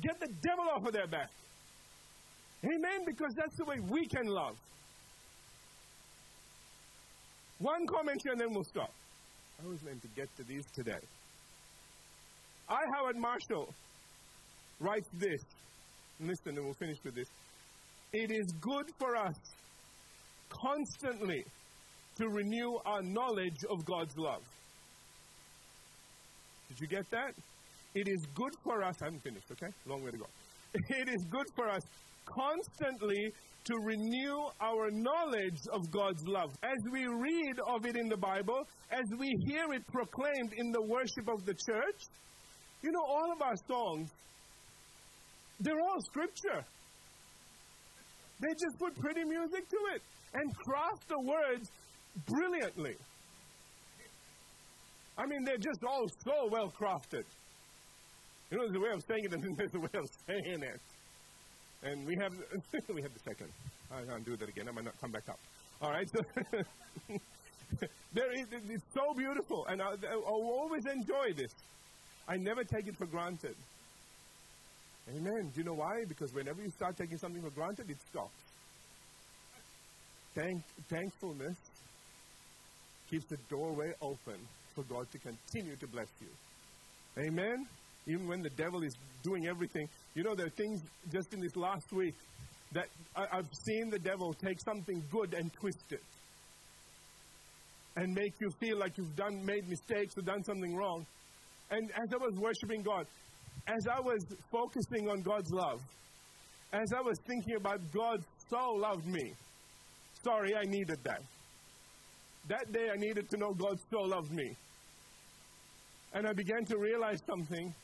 Get 0.00 0.18
the 0.20 0.28
devil 0.42 0.64
off 0.74 0.86
of 0.86 0.92
their 0.92 1.06
back. 1.06 1.30
Amen? 2.64 3.04
Because 3.06 3.34
that's 3.36 3.56
the 3.56 3.64
way 3.64 3.76
we 3.88 4.06
can 4.06 4.26
love. 4.26 4.56
One 7.58 7.86
comment 7.86 8.20
here 8.22 8.32
and 8.32 8.40
then 8.40 8.52
we'll 8.52 8.64
stop. 8.64 8.90
I 9.60 9.66
was 9.66 9.82
meant 9.82 10.00
to 10.02 10.08
get 10.14 10.28
to 10.36 10.44
these 10.44 10.64
today. 10.72 11.00
I, 12.68 12.78
Howard 12.94 13.16
Marshall, 13.16 13.74
writes 14.78 15.08
this. 15.14 15.40
Listen, 16.20 16.56
and 16.56 16.64
we'll 16.64 16.74
finish 16.74 16.98
with 17.04 17.16
this. 17.16 17.26
It 18.12 18.30
is 18.30 18.46
good 18.60 18.86
for 18.98 19.16
us 19.16 19.34
constantly 20.48 21.44
to 22.18 22.28
renew 22.28 22.78
our 22.86 23.02
knowledge 23.02 23.64
of 23.68 23.84
God's 23.84 24.16
love. 24.16 24.42
Did 26.68 26.80
you 26.80 26.86
get 26.86 27.10
that? 27.10 27.34
It 27.94 28.08
is 28.08 28.26
good 28.34 28.52
for 28.62 28.84
us. 28.84 28.94
I 29.02 29.06
haven't 29.06 29.22
finished, 29.22 29.46
okay? 29.50 29.72
Long 29.86 30.04
way 30.04 30.12
to 30.12 30.18
go. 30.18 30.26
it 30.74 31.08
is 31.08 31.24
good 31.30 31.46
for 31.56 31.68
us 31.68 31.82
constantly 32.34 33.32
to 33.64 33.74
renew 33.84 34.38
our 34.60 34.90
knowledge 34.90 35.60
of 35.72 35.90
God's 35.90 36.22
love. 36.26 36.50
As 36.62 36.78
we 36.90 37.06
read 37.06 37.56
of 37.66 37.84
it 37.84 37.96
in 37.96 38.08
the 38.08 38.16
Bible, 38.16 38.66
as 38.90 39.04
we 39.18 39.28
hear 39.46 39.72
it 39.72 39.86
proclaimed 39.88 40.52
in 40.56 40.70
the 40.72 40.82
worship 40.82 41.28
of 41.28 41.44
the 41.44 41.54
church, 41.54 42.00
you 42.82 42.90
know, 42.90 43.04
all 43.06 43.32
of 43.32 43.42
our 43.42 43.56
songs, 43.68 44.10
they're 45.60 45.80
all 45.80 46.00
scripture. 46.10 46.64
They 48.40 48.48
just 48.48 48.78
put 48.78 48.98
pretty 48.98 49.24
music 49.24 49.68
to 49.68 49.78
it 49.94 50.02
and 50.34 50.56
craft 50.56 51.08
the 51.08 51.20
words 51.20 51.70
brilliantly. 52.26 52.96
I 55.18 55.26
mean, 55.26 55.44
they're 55.44 55.58
just 55.58 55.82
all 55.84 56.06
so 56.24 56.48
well 56.50 56.72
crafted. 56.80 57.24
You 58.50 58.58
know, 58.58 58.64
there's 58.64 58.76
a 58.76 58.80
way 58.80 58.90
of 58.94 59.02
saying 59.08 59.24
it, 59.24 59.32
and 59.32 59.56
there's 59.56 59.74
a 59.74 59.80
way 59.80 59.88
of 59.94 60.08
saying 60.26 60.62
it. 60.62 60.80
And 61.82 62.06
we 62.06 62.16
have 62.16 62.32
we 62.94 63.02
have 63.02 63.12
the 63.14 63.20
second. 63.20 63.50
I 63.90 64.02
can't 64.02 64.24
do 64.24 64.36
that 64.36 64.48
again. 64.48 64.68
I 64.68 64.72
might 64.72 64.84
not 64.84 65.00
come 65.00 65.12
back 65.12 65.28
up. 65.28 65.38
All 65.80 65.90
right. 65.90 66.08
So 66.08 66.20
there 68.12 68.32
is 68.32 68.46
it's 68.52 68.84
so 68.94 69.14
beautiful, 69.14 69.66
and 69.66 69.80
I, 69.80 69.90
I 69.90 70.14
always 70.14 70.86
enjoy 70.86 71.32
this. 71.34 71.52
I 72.26 72.36
never 72.36 72.64
take 72.64 72.86
it 72.86 72.96
for 72.96 73.06
granted. 73.06 73.56
Amen. 75.08 75.50
Do 75.54 75.60
you 75.60 75.64
know 75.64 75.74
why? 75.74 76.04
Because 76.06 76.34
whenever 76.34 76.60
you 76.60 76.70
start 76.70 76.96
taking 76.96 77.16
something 77.16 77.40
for 77.42 77.50
granted, 77.50 77.88
it 77.88 77.96
stops. 78.10 78.42
Thank, 80.34 80.62
thankfulness 80.90 81.56
keeps 83.08 83.24
the 83.24 83.38
doorway 83.48 83.94
open 84.02 84.36
for 84.74 84.82
God 84.84 85.10
to 85.12 85.18
continue 85.18 85.76
to 85.76 85.86
bless 85.86 86.08
you. 86.20 86.28
Amen. 87.24 87.66
Even 88.08 88.26
when 88.26 88.42
the 88.42 88.50
devil 88.50 88.82
is 88.82 88.94
doing 89.22 89.46
everything, 89.46 89.88
you 90.14 90.22
know, 90.22 90.34
there 90.34 90.46
are 90.46 90.56
things 90.56 90.80
just 91.12 91.32
in 91.34 91.40
this 91.40 91.54
last 91.56 91.92
week 91.92 92.14
that 92.72 92.86
I, 93.14 93.26
I've 93.32 93.48
seen 93.66 93.90
the 93.90 93.98
devil 93.98 94.32
take 94.34 94.60
something 94.64 95.02
good 95.10 95.34
and 95.34 95.52
twist 95.52 95.92
it 95.92 96.02
and 97.96 98.14
make 98.14 98.32
you 98.40 98.50
feel 98.60 98.78
like 98.78 98.96
you've 98.96 99.16
done 99.16 99.44
made 99.44 99.68
mistakes 99.68 100.16
or 100.16 100.22
done 100.22 100.42
something 100.44 100.74
wrong. 100.74 101.04
And 101.70 101.90
as 101.90 102.12
I 102.12 102.16
was 102.16 102.34
worshiping 102.38 102.82
God, 102.82 103.06
as 103.66 103.86
I 103.86 104.00
was 104.00 104.24
focusing 104.50 105.10
on 105.10 105.22
God's 105.22 105.50
love, 105.50 105.80
as 106.72 106.92
I 106.96 107.00
was 107.00 107.18
thinking 107.26 107.56
about 107.56 107.80
God 107.92 108.22
so 108.48 108.72
loved 108.74 109.06
me, 109.06 109.32
sorry, 110.24 110.54
I 110.54 110.64
needed 110.64 110.98
that. 111.04 111.22
That 112.48 112.72
day 112.72 112.88
I 112.90 112.96
needed 112.96 113.28
to 113.30 113.36
know 113.36 113.52
God 113.52 113.78
so 113.90 114.00
loved 114.00 114.32
me. 114.32 114.56
And 116.14 116.26
I 116.26 116.32
began 116.32 116.64
to 116.66 116.78
realize 116.78 117.20
something. 117.26 117.74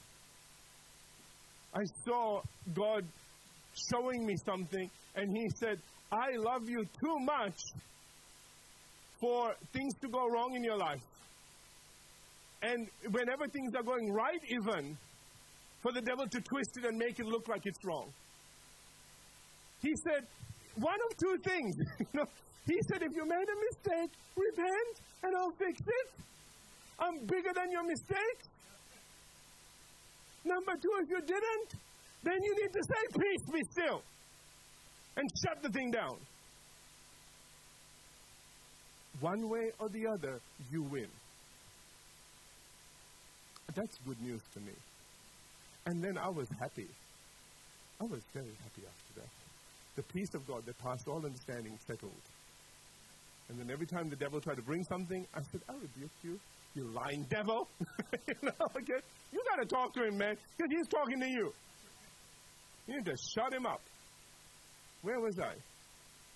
I 1.74 1.84
saw 2.04 2.40
God 2.72 3.04
showing 3.90 4.24
me 4.24 4.36
something, 4.44 4.88
and 5.16 5.36
He 5.36 5.48
said, 5.56 5.78
I 6.12 6.36
love 6.36 6.68
you 6.68 6.84
too 7.00 7.18
much 7.18 7.60
for 9.20 9.54
things 9.72 9.94
to 10.02 10.08
go 10.08 10.28
wrong 10.28 10.54
in 10.54 10.62
your 10.62 10.76
life. 10.76 11.02
And 12.62 12.88
whenever 13.10 13.46
things 13.48 13.74
are 13.74 13.82
going 13.82 14.12
right, 14.12 14.40
even, 14.48 14.96
for 15.82 15.92
the 15.92 16.00
devil 16.00 16.26
to 16.26 16.40
twist 16.40 16.78
it 16.78 16.84
and 16.84 16.96
make 16.96 17.18
it 17.18 17.26
look 17.26 17.48
like 17.48 17.66
it's 17.66 17.84
wrong. 17.84 18.08
He 19.82 19.92
said, 20.04 20.24
one 20.76 20.98
of 21.10 21.16
two 21.18 21.36
things. 21.44 21.76
he 22.66 22.78
said, 22.88 23.02
if 23.02 23.12
you 23.14 23.26
made 23.26 23.48
a 23.48 23.58
mistake, 23.68 24.10
repent 24.36 25.00
and 25.22 25.36
I'll 25.36 25.52
fix 25.52 25.80
it. 25.80 26.10
I'm 26.98 27.18
bigger 27.26 27.52
than 27.54 27.70
your 27.70 27.84
mistakes. 27.84 28.48
Number 30.44 30.72
two, 30.80 30.90
if 31.02 31.10
you 31.10 31.20
didn't, 31.20 31.80
then 32.22 32.38
you 32.42 32.54
need 32.62 32.72
to 32.72 32.82
say, 32.82 33.18
Peace, 33.18 33.52
be 33.52 33.60
still, 33.70 34.02
and 35.16 35.28
shut 35.44 35.62
the 35.62 35.68
thing 35.70 35.90
down. 35.90 36.16
One 39.20 39.48
way 39.48 39.70
or 39.78 39.88
the 39.88 40.06
other, 40.06 40.40
you 40.70 40.82
win. 40.82 41.06
That's 43.74 43.98
good 44.06 44.20
news 44.20 44.40
to 44.54 44.60
me. 44.60 44.72
And 45.86 46.02
then 46.02 46.18
I 46.18 46.28
was 46.28 46.48
happy. 46.60 46.88
I 48.00 48.04
was 48.04 48.20
very 48.32 48.54
happy 48.62 48.86
after 48.86 49.20
that. 49.20 49.28
The 49.96 50.02
peace 50.02 50.34
of 50.34 50.46
God 50.46 50.66
that 50.66 50.78
passed 50.78 51.08
all 51.08 51.24
understanding 51.24 51.78
settled. 51.86 52.12
And 53.48 53.58
then 53.58 53.70
every 53.70 53.86
time 53.86 54.08
the 54.08 54.16
devil 54.16 54.40
tried 54.40 54.56
to 54.56 54.62
bring 54.62 54.84
something, 54.84 55.26
I 55.34 55.40
said, 55.52 55.60
I 55.68 55.74
rebuke 55.74 56.10
you, 56.22 56.38
you 56.74 56.84
lying 56.84 57.24
devil. 57.30 57.68
you 58.28 58.34
know? 58.42 58.68
You 59.32 59.42
got 59.50 59.62
to 59.62 59.66
talk 59.66 59.94
to 59.94 60.04
him, 60.04 60.18
man, 60.18 60.36
because 60.56 60.70
he's 60.70 60.88
talking 60.88 61.20
to 61.20 61.28
you. 61.28 61.52
You 62.86 62.96
need 62.96 63.06
to 63.06 63.16
shut 63.16 63.52
him 63.52 63.66
up. 63.66 63.80
Where 65.02 65.20
was 65.20 65.38
I? 65.38 65.54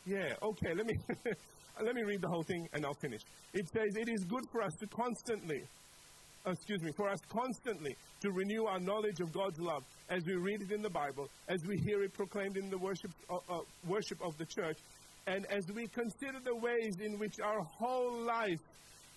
Yeah, 0.07 0.35
okay, 0.43 0.75
let 0.75 0.87
me 0.87 0.99
let 1.83 1.95
me 1.95 2.03
read 2.03 2.23
the 2.23 2.29
whole 2.29 2.43
thing 2.43 2.69
and 2.73 2.85
I'll 2.85 2.95
finish. 2.95 3.23
It 3.53 3.69
says, 3.69 3.97
It 3.97 4.09
is 4.09 4.25
good 4.25 4.45
for 4.51 4.63
us 4.63 4.75
to 4.81 4.87
constantly 4.87 5.63
excuse 6.47 6.83
me, 6.83 6.93
for 6.93 7.09
us 7.09 7.21
constantly 7.29 7.97
to 8.21 8.31
renew 8.31 8.65
our 8.65 8.81
knowledge 8.81 9.21
of 9.21 9.33
God's 9.33 9.61
love 9.61 9.85
as 10.09 10.25
we 10.25 10.35
read 10.35 10.63
it 10.63 10.73
in 10.73 10.83
the 10.83 10.91
Bible, 10.91 11.29
as 11.49 11.65
we 11.67 11.77
hear 11.79 12.03
it 12.03 12.15
proclaimed 12.15 12.57
in 12.57 12.71
the 12.71 12.79
worship, 12.79 13.11
uh, 13.31 13.37
uh, 13.51 13.61
worship 13.87 14.19
of 14.23 14.37
the 14.39 14.47
church, 14.47 14.79
and 15.27 15.45
as 15.47 15.67
we 15.75 15.87
consider 15.89 16.39
the 16.43 16.55
ways 16.55 17.01
in 17.01 17.19
which 17.19 17.41
our 17.41 17.61
whole 17.61 18.19
life 18.23 18.61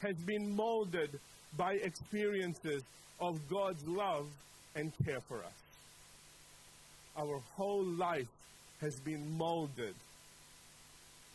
has 0.01 0.15
been 0.25 0.55
molded 0.55 1.19
by 1.57 1.73
experiences 1.73 2.83
of 3.19 3.37
God's 3.49 3.85
love 3.87 4.27
and 4.75 4.91
care 5.05 5.21
for 5.27 5.37
us. 5.37 5.61
Our 7.17 7.39
whole 7.55 7.83
life 7.83 8.27
has 8.79 8.99
been 9.01 9.37
molded 9.37 9.93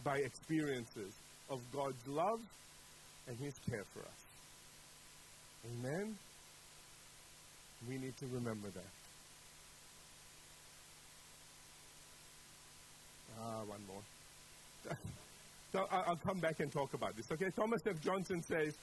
by 0.02 0.16
experiences 0.18 1.12
of 1.48 1.60
God's 1.72 2.08
love 2.08 2.40
and 3.28 3.36
His 3.38 3.54
care 3.68 3.84
for 3.92 4.00
us. 4.00 4.26
Amen? 5.66 6.16
We 7.88 7.98
need 7.98 8.16
to 8.18 8.26
remember 8.26 8.68
that. 8.68 8.92
Ah, 13.38 13.62
one 13.66 13.80
more. 13.86 14.96
so 15.76 15.84
I'll 15.90 16.16
come 16.16 16.38
back 16.38 16.60
and 16.60 16.72
talk 16.72 16.94
about 16.94 17.14
this. 17.16 17.26
Okay, 17.30 17.50
Thomas 17.54 17.82
F. 17.86 18.00
Johnson 18.00 18.42
says, 18.42 18.74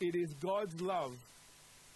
It 0.00 0.14
is 0.14 0.32
God's 0.40 0.80
love 0.80 1.12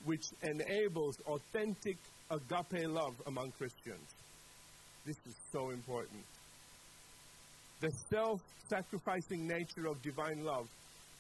which 0.05 0.25
enables 0.43 1.17
authentic 1.27 1.97
agape 2.31 2.89
love 2.89 3.15
among 3.27 3.53
Christians. 3.53 4.09
This 5.07 5.17
is 5.27 5.35
so 5.53 5.71
important. 5.71 6.25
The 7.81 7.91
self 8.11 8.41
sacrificing 8.69 9.47
nature 9.47 9.87
of 9.87 10.03
divine 10.03 10.45
love 10.45 10.67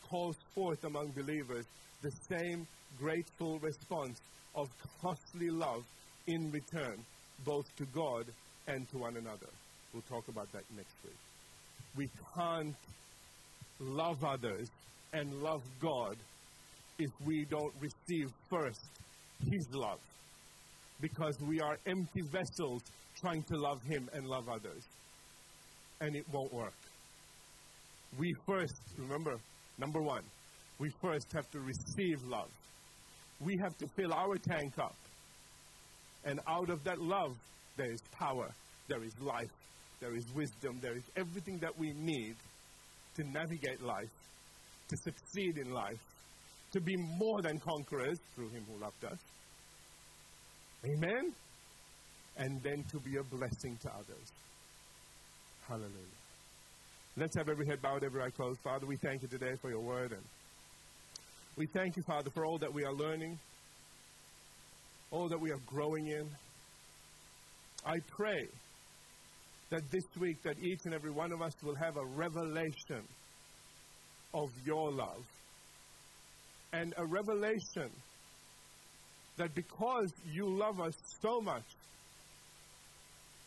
calls 0.08 0.36
forth 0.54 0.82
among 0.84 1.10
believers 1.10 1.66
the 2.02 2.10
same 2.28 2.66
grateful 2.98 3.58
response 3.60 4.20
of 4.56 4.68
costly 5.00 5.50
love 5.50 5.84
in 6.26 6.50
return, 6.50 6.96
both 7.44 7.64
to 7.76 7.84
God 7.94 8.24
and 8.66 8.88
to 8.90 8.98
one 8.98 9.16
another. 9.16 9.48
We'll 9.92 10.02
talk 10.02 10.26
about 10.28 10.50
that 10.52 10.64
next 10.74 10.94
week. 11.04 11.16
We 11.96 12.08
can't 12.34 12.74
love 13.80 14.22
others 14.24 14.68
and 15.12 15.42
love 15.42 15.62
God 15.80 16.16
if 16.98 17.10
we 17.24 17.46
don't 17.50 17.72
receive 17.80 18.30
first 18.48 18.80
His 19.50 19.66
love. 19.72 19.98
Because 21.00 21.36
we 21.40 21.60
are 21.60 21.78
empty 21.86 22.20
vessels 22.30 22.82
trying 23.20 23.42
to 23.44 23.56
love 23.56 23.82
Him 23.82 24.08
and 24.12 24.26
love 24.26 24.48
others. 24.48 24.84
And 26.00 26.14
it 26.14 26.24
won't 26.32 26.52
work. 26.52 26.74
We 28.18 28.34
first, 28.46 28.80
remember, 28.98 29.36
number 29.78 30.00
one, 30.00 30.22
we 30.78 30.90
first 31.00 31.32
have 31.32 31.50
to 31.52 31.60
receive 31.60 32.22
love 32.24 32.48
we 33.40 33.56
have 33.62 33.76
to 33.78 33.86
fill 33.96 34.12
our 34.12 34.36
tank 34.36 34.78
up. 34.78 34.94
And 36.24 36.40
out 36.46 36.68
of 36.68 36.84
that 36.84 37.00
love, 37.00 37.34
there 37.76 37.90
is 37.90 38.00
power, 38.12 38.50
there 38.88 39.02
is 39.02 39.12
life, 39.20 39.50
there 40.00 40.14
is 40.14 40.24
wisdom, 40.34 40.78
there 40.82 40.96
is 40.96 41.04
everything 41.16 41.58
that 41.58 41.76
we 41.78 41.92
need 41.92 42.36
to 43.16 43.24
navigate 43.24 43.82
life, 43.82 44.10
to 44.88 44.96
succeed 44.96 45.58
in 45.58 45.72
life, 45.72 46.00
to 46.72 46.80
be 46.80 46.96
more 46.96 47.42
than 47.42 47.58
conquerors 47.58 48.18
through 48.34 48.48
Him 48.50 48.64
who 48.70 48.80
loved 48.80 49.04
us. 49.04 49.18
Amen? 50.84 51.32
And 52.36 52.62
then 52.62 52.84
to 52.90 53.00
be 53.00 53.16
a 53.16 53.22
blessing 53.24 53.76
to 53.82 53.88
others. 53.90 54.32
Hallelujah. 55.68 56.16
Let's 57.16 57.36
have 57.36 57.48
every 57.48 57.66
head 57.66 57.82
bowed, 57.82 58.02
every 58.04 58.22
eye 58.22 58.30
closed. 58.30 58.60
Father, 58.60 58.86
we 58.86 58.96
thank 58.96 59.22
you 59.22 59.28
today 59.28 59.54
for 59.60 59.68
your 59.68 59.80
word 59.80 60.12
and 60.12 60.22
we 61.56 61.66
thank 61.66 61.96
you, 61.96 62.02
Father, 62.04 62.30
for 62.30 62.46
all 62.46 62.58
that 62.58 62.72
we 62.72 62.84
are 62.84 62.92
learning, 62.94 63.38
all 65.10 65.28
that 65.28 65.38
we 65.38 65.50
are 65.50 65.60
growing 65.66 66.06
in. 66.06 66.26
I 67.84 67.98
pray 68.08 68.48
that 69.70 69.82
this 69.90 70.04
week 70.18 70.42
that 70.42 70.58
each 70.62 70.80
and 70.84 70.94
every 70.94 71.10
one 71.10 71.32
of 71.32 71.42
us 71.42 71.54
will 71.62 71.76
have 71.76 71.96
a 71.96 72.04
revelation 72.06 73.06
of 74.34 74.48
your 74.64 74.92
love 74.92 75.24
and 76.72 76.94
a 76.96 77.06
revelation 77.06 77.90
that 79.36 79.54
because 79.54 80.12
you 80.24 80.46
love 80.58 80.80
us 80.80 80.94
so 81.22 81.40
much, 81.40 81.64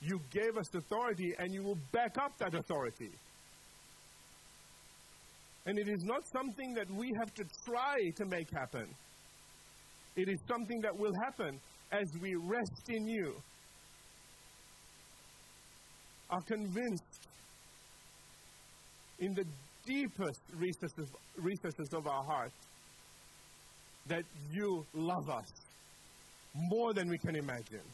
You 0.06 0.20
gave 0.32 0.58
us 0.58 0.76
authority 0.76 1.34
and 1.40 1.54
you 1.54 1.64
will 1.64 1.78
back 1.94 2.18
up 2.18 2.38
that 2.40 2.54
authority. 2.54 3.12
And 5.66 5.80
it 5.80 5.88
is 5.88 6.04
not 6.04 6.24
something 6.36 6.74
that 6.74 6.92
we 6.92 7.10
have 7.20 7.34
to 7.36 7.46
try 7.66 7.96
to 8.18 8.26
make 8.26 8.50
happen. 8.52 8.88
It 10.18 10.28
is 10.28 10.40
something 10.46 10.82
that 10.82 10.98
will 10.98 11.14
happen 11.24 11.58
as 11.94 12.06
we 12.22 12.36
rest 12.36 12.90
in 12.90 13.08
you, 13.08 13.36
are 16.34 16.42
convinced 16.42 17.04
in 19.20 19.36
the 19.36 19.46
deepest 19.86 20.42
recesses, 20.58 21.08
recesses 21.38 21.94
of 21.94 22.08
our 22.08 22.24
heart 22.24 22.52
that 24.08 24.24
you 24.52 24.84
love 24.96 25.30
us 25.30 25.52
more 26.56 26.92
than 26.94 27.08
we 27.08 27.20
can 27.20 27.36
imagine. 27.36 27.88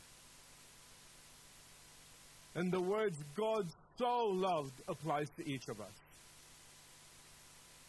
And 2.55 2.71
the 2.71 2.79
words 2.79 3.17
God 3.35 3.67
so 3.97 4.27
loved 4.27 4.73
applies 4.87 5.29
to 5.37 5.45
each 5.45 5.67
of 5.67 5.81
us. 5.81 5.97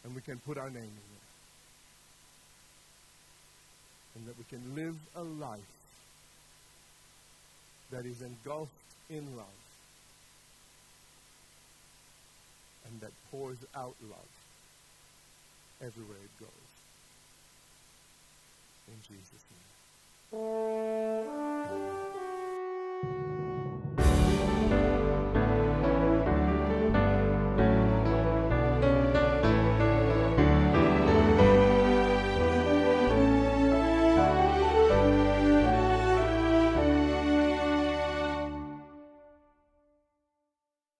And 0.03 0.13
we 0.13 0.21
can 0.21 0.37
put 0.39 0.57
our 0.57 0.69
name 0.69 0.83
in 0.83 1.07
there. 1.13 1.29
And 4.15 4.27
that 4.27 4.37
we 4.37 4.43
can 4.49 4.75
live 4.75 4.97
a 5.15 5.23
life 5.23 5.59
that 7.91 8.05
is 8.05 8.21
engulfed 8.21 8.71
in 9.09 9.37
love 9.37 9.60
and 12.85 13.01
that 13.01 13.11
pours 13.31 13.57
out 13.75 13.95
love 14.01 14.29
everywhere 15.81 16.17
it 16.23 16.37
goes. 16.39 16.49
In 18.87 18.95
Jesus' 19.07 19.45
name. 19.51 19.59